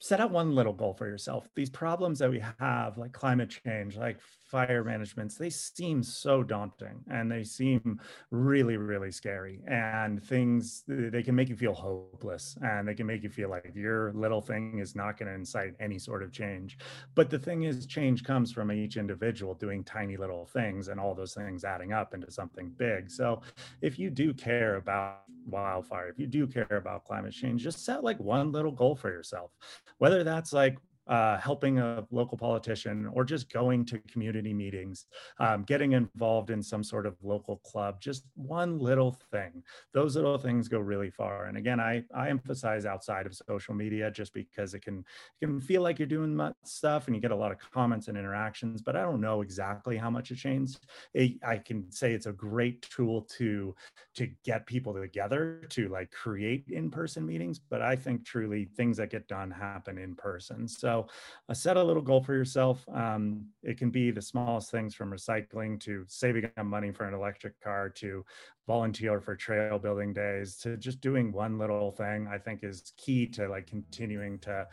set 0.00 0.20
out 0.20 0.30
one 0.30 0.54
little 0.54 0.72
goal 0.72 0.94
for 0.94 1.06
yourself. 1.06 1.48
These 1.54 1.70
problems 1.70 2.18
that 2.18 2.30
we 2.30 2.42
have, 2.58 2.96
like 2.96 3.12
climate 3.12 3.50
change, 3.64 3.96
like 3.96 4.18
fire 4.56 4.82
managements, 4.82 5.36
they 5.36 5.50
seem 5.50 6.02
so 6.02 6.42
daunting 6.42 7.04
and 7.10 7.30
they 7.30 7.44
seem 7.44 8.00
really, 8.30 8.78
really 8.78 9.10
scary. 9.10 9.60
And 9.66 10.22
things, 10.22 10.82
they 10.88 11.22
can 11.22 11.34
make 11.34 11.50
you 11.50 11.56
feel 11.56 11.74
hopeless 11.74 12.56
and 12.62 12.88
they 12.88 12.94
can 12.94 13.06
make 13.06 13.22
you 13.22 13.28
feel 13.28 13.50
like 13.50 13.70
your 13.74 14.14
little 14.14 14.40
thing 14.40 14.78
is 14.78 14.96
not 14.96 15.18
going 15.18 15.28
to 15.28 15.34
incite 15.34 15.74
any 15.78 15.98
sort 15.98 16.22
of 16.22 16.32
change. 16.32 16.78
But 17.14 17.28
the 17.28 17.38
thing 17.38 17.64
is, 17.64 17.84
change 17.84 18.24
comes 18.24 18.50
from 18.50 18.72
each 18.72 18.96
individual 18.96 19.52
doing 19.52 19.84
tiny 19.84 20.16
little 20.16 20.46
things 20.46 20.88
and 20.88 20.98
all 20.98 21.14
those 21.14 21.34
things 21.34 21.62
adding 21.62 21.92
up 21.92 22.14
into 22.14 22.30
something 22.30 22.70
big. 22.78 23.10
So 23.10 23.42
if 23.82 23.98
you 23.98 24.08
do 24.08 24.32
care 24.32 24.76
about 24.76 25.24
wildfire, 25.44 26.08
if 26.08 26.18
you 26.18 26.26
do 26.26 26.46
care 26.46 26.78
about 26.78 27.04
climate 27.04 27.34
change, 27.34 27.62
just 27.62 27.84
set 27.84 28.02
like 28.02 28.18
one 28.20 28.52
little 28.52 28.72
goal 28.72 28.96
for 28.96 29.10
yourself 29.10 29.50
whether 29.98 30.22
that's 30.24 30.52
like 30.52 30.76
uh, 31.06 31.38
helping 31.38 31.78
a 31.78 32.04
local 32.10 32.36
politician 32.36 33.08
or 33.12 33.24
just 33.24 33.52
going 33.52 33.84
to 33.84 33.98
community 34.00 34.52
meetings, 34.52 35.06
um, 35.38 35.62
getting 35.62 35.92
involved 35.92 36.50
in 36.50 36.62
some 36.62 36.82
sort 36.82 37.06
of 37.06 37.16
local 37.22 37.58
club, 37.58 38.00
just 38.00 38.24
one 38.34 38.78
little 38.78 39.16
thing. 39.30 39.62
Those 39.92 40.16
little 40.16 40.38
things 40.38 40.68
go 40.68 40.78
really 40.78 41.10
far. 41.10 41.44
And 41.44 41.56
again, 41.56 41.78
I, 41.78 42.04
I 42.14 42.28
emphasize 42.30 42.86
outside 42.86 43.26
of 43.26 43.34
social 43.34 43.74
media 43.74 44.10
just 44.10 44.32
because 44.32 44.74
it 44.74 44.80
can, 44.80 45.04
it 45.40 45.46
can 45.46 45.60
feel 45.60 45.82
like 45.82 45.98
you're 45.98 46.06
doing 46.06 46.40
stuff 46.64 47.06
and 47.06 47.14
you 47.14 47.22
get 47.22 47.30
a 47.30 47.36
lot 47.36 47.52
of 47.52 47.58
comments 47.58 48.08
and 48.08 48.16
interactions, 48.16 48.82
but 48.82 48.96
I 48.96 49.02
don't 49.02 49.20
know 49.20 49.42
exactly 49.42 49.96
how 49.96 50.10
much 50.10 50.30
it 50.30 50.36
changed. 50.36 50.86
It, 51.14 51.32
I 51.44 51.58
can 51.58 51.90
say 51.92 52.12
it's 52.12 52.26
a 52.26 52.32
great 52.32 52.82
tool 52.82 53.22
to, 53.36 53.74
to 54.14 54.28
get 54.44 54.66
people 54.66 54.94
together 54.94 55.62
to 55.70 55.88
like 55.88 56.10
create 56.10 56.64
in-person 56.68 57.24
meetings, 57.24 57.58
but 57.58 57.82
I 57.82 57.94
think 57.94 58.24
truly 58.24 58.64
things 58.76 58.96
that 58.96 59.10
get 59.10 59.28
done 59.28 59.50
happen 59.50 59.98
in 59.98 60.14
person. 60.14 60.66
So 60.66 60.95
so 60.96 61.08
uh, 61.48 61.54
set 61.54 61.76
a 61.76 61.82
little 61.82 62.02
goal 62.02 62.22
for 62.22 62.34
yourself. 62.34 62.84
Um, 62.92 63.46
it 63.62 63.78
can 63.78 63.90
be 63.90 64.10
the 64.10 64.22
smallest 64.22 64.70
things 64.70 64.94
from 64.94 65.10
recycling 65.10 65.80
to 65.80 66.04
saving 66.08 66.50
up 66.56 66.66
money 66.66 66.90
for 66.92 67.06
an 67.06 67.14
electric 67.14 67.60
car 67.60 67.88
to 67.90 68.24
volunteer 68.66 69.20
for 69.20 69.36
trail 69.36 69.78
building 69.78 70.12
days 70.12 70.56
to 70.56 70.76
just 70.76 71.00
doing 71.00 71.30
one 71.30 71.56
little 71.56 71.92
thing 71.92 72.26
i 72.26 72.36
think 72.36 72.64
is 72.64 72.92
key 72.96 73.24
to 73.24 73.46
like 73.46 73.64
continuing 73.64 74.40
to 74.40 74.66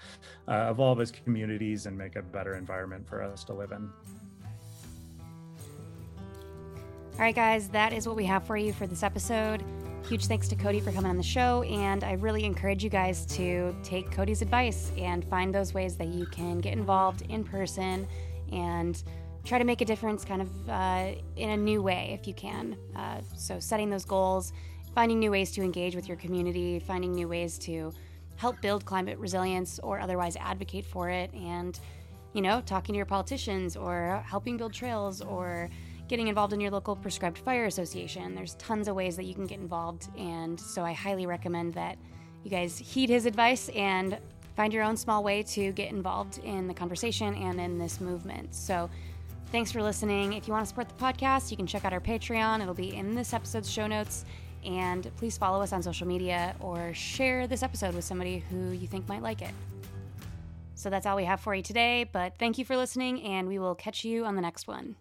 uh, 0.47 0.67
evolve 0.71 0.99
as 0.99 1.11
communities 1.11 1.85
and 1.85 1.95
make 1.95 2.15
a 2.15 2.21
better 2.23 2.55
environment 2.55 3.07
for 3.07 3.21
us 3.21 3.43
to 3.43 3.53
live 3.53 3.71
in 3.71 3.87
all 7.13 7.19
right 7.19 7.35
guys 7.35 7.69
that 7.69 7.93
is 7.93 8.07
what 8.07 8.15
we 8.15 8.25
have 8.25 8.43
for 8.43 8.57
you 8.57 8.73
for 8.73 8.87
this 8.87 9.03
episode 9.03 9.63
Huge 10.09 10.25
thanks 10.25 10.49
to 10.49 10.55
Cody 10.55 10.81
for 10.81 10.91
coming 10.91 11.09
on 11.09 11.15
the 11.15 11.23
show, 11.23 11.63
and 11.63 12.03
I 12.03 12.13
really 12.13 12.43
encourage 12.43 12.83
you 12.83 12.89
guys 12.89 13.25
to 13.37 13.73
take 13.83 14.11
Cody's 14.11 14.41
advice 14.41 14.91
and 14.97 15.23
find 15.23 15.55
those 15.55 15.73
ways 15.73 15.95
that 15.95 16.09
you 16.09 16.25
can 16.25 16.59
get 16.59 16.73
involved 16.73 17.21
in 17.29 17.43
person 17.45 18.05
and 18.51 19.01
try 19.45 19.57
to 19.57 19.63
make 19.63 19.79
a 19.79 19.85
difference 19.85 20.25
kind 20.25 20.41
of 20.41 20.69
uh, 20.69 21.11
in 21.37 21.51
a 21.51 21.57
new 21.57 21.81
way 21.81 22.17
if 22.19 22.27
you 22.27 22.33
can. 22.33 22.75
Uh, 22.97 23.21
so, 23.37 23.61
setting 23.61 23.89
those 23.89 24.03
goals, 24.03 24.51
finding 24.93 25.19
new 25.19 25.31
ways 25.31 25.51
to 25.51 25.61
engage 25.61 25.95
with 25.95 26.07
your 26.09 26.17
community, 26.17 26.79
finding 26.79 27.13
new 27.13 27.29
ways 27.29 27.57
to 27.59 27.93
help 28.35 28.59
build 28.61 28.83
climate 28.83 29.17
resilience 29.17 29.79
or 29.79 30.01
otherwise 30.01 30.35
advocate 30.35 30.85
for 30.85 31.09
it, 31.09 31.33
and 31.33 31.79
you 32.33 32.41
know, 32.41 32.61
talking 32.65 32.93
to 32.93 32.97
your 32.97 33.05
politicians 33.05 33.77
or 33.77 34.21
helping 34.27 34.57
build 34.57 34.73
trails 34.73 35.21
or 35.21 35.69
getting 36.13 36.27
involved 36.27 36.53
in 36.53 36.61
your 36.61 36.69
local 36.69 36.95
prescribed 36.95 37.39
fire 37.39 37.65
association. 37.65 38.35
There's 38.35 38.53
tons 38.59 38.87
of 38.87 38.95
ways 38.95 39.15
that 39.15 39.23
you 39.23 39.33
can 39.33 39.47
get 39.47 39.57
involved, 39.57 40.09
and 40.15 40.59
so 40.59 40.85
I 40.85 40.93
highly 40.93 41.25
recommend 41.25 41.73
that 41.73 41.97
you 42.43 42.51
guys 42.51 42.77
heed 42.77 43.09
his 43.09 43.25
advice 43.25 43.67
and 43.69 44.19
find 44.55 44.71
your 44.71 44.83
own 44.83 44.95
small 44.95 45.23
way 45.23 45.41
to 45.41 45.71
get 45.71 45.89
involved 45.89 46.37
in 46.43 46.67
the 46.67 46.73
conversation 46.75 47.33
and 47.33 47.59
in 47.59 47.79
this 47.79 47.99
movement. 47.99 48.53
So, 48.53 48.91
thanks 49.51 49.71
for 49.71 49.81
listening. 49.81 50.33
If 50.33 50.47
you 50.47 50.53
want 50.53 50.63
to 50.63 50.69
support 50.69 50.87
the 50.87 51.03
podcast, 51.03 51.49
you 51.49 51.57
can 51.57 51.65
check 51.65 51.83
out 51.83 51.93
our 51.93 51.99
Patreon, 51.99 52.61
it'll 52.61 52.75
be 52.75 52.93
in 52.93 53.15
this 53.15 53.33
episode's 53.33 53.71
show 53.71 53.87
notes. 53.87 54.23
And 54.63 55.09
please 55.17 55.35
follow 55.35 55.63
us 55.63 55.73
on 55.73 55.81
social 55.81 56.07
media 56.07 56.55
or 56.59 56.93
share 56.93 57.47
this 57.47 57.63
episode 57.63 57.95
with 57.95 58.03
somebody 58.03 58.43
who 58.51 58.69
you 58.69 58.85
think 58.85 59.09
might 59.09 59.23
like 59.23 59.41
it. 59.41 59.51
So 60.75 60.91
that's 60.91 61.07
all 61.07 61.15
we 61.15 61.25
have 61.25 61.39
for 61.39 61.55
you 61.55 61.63
today, 61.63 62.03
but 62.03 62.37
thank 62.37 62.59
you 62.59 62.65
for 62.65 62.77
listening, 62.77 63.19
and 63.23 63.47
we 63.47 63.57
will 63.57 63.73
catch 63.73 64.05
you 64.05 64.25
on 64.25 64.35
the 64.35 64.41
next 64.41 64.67
one. 64.67 64.95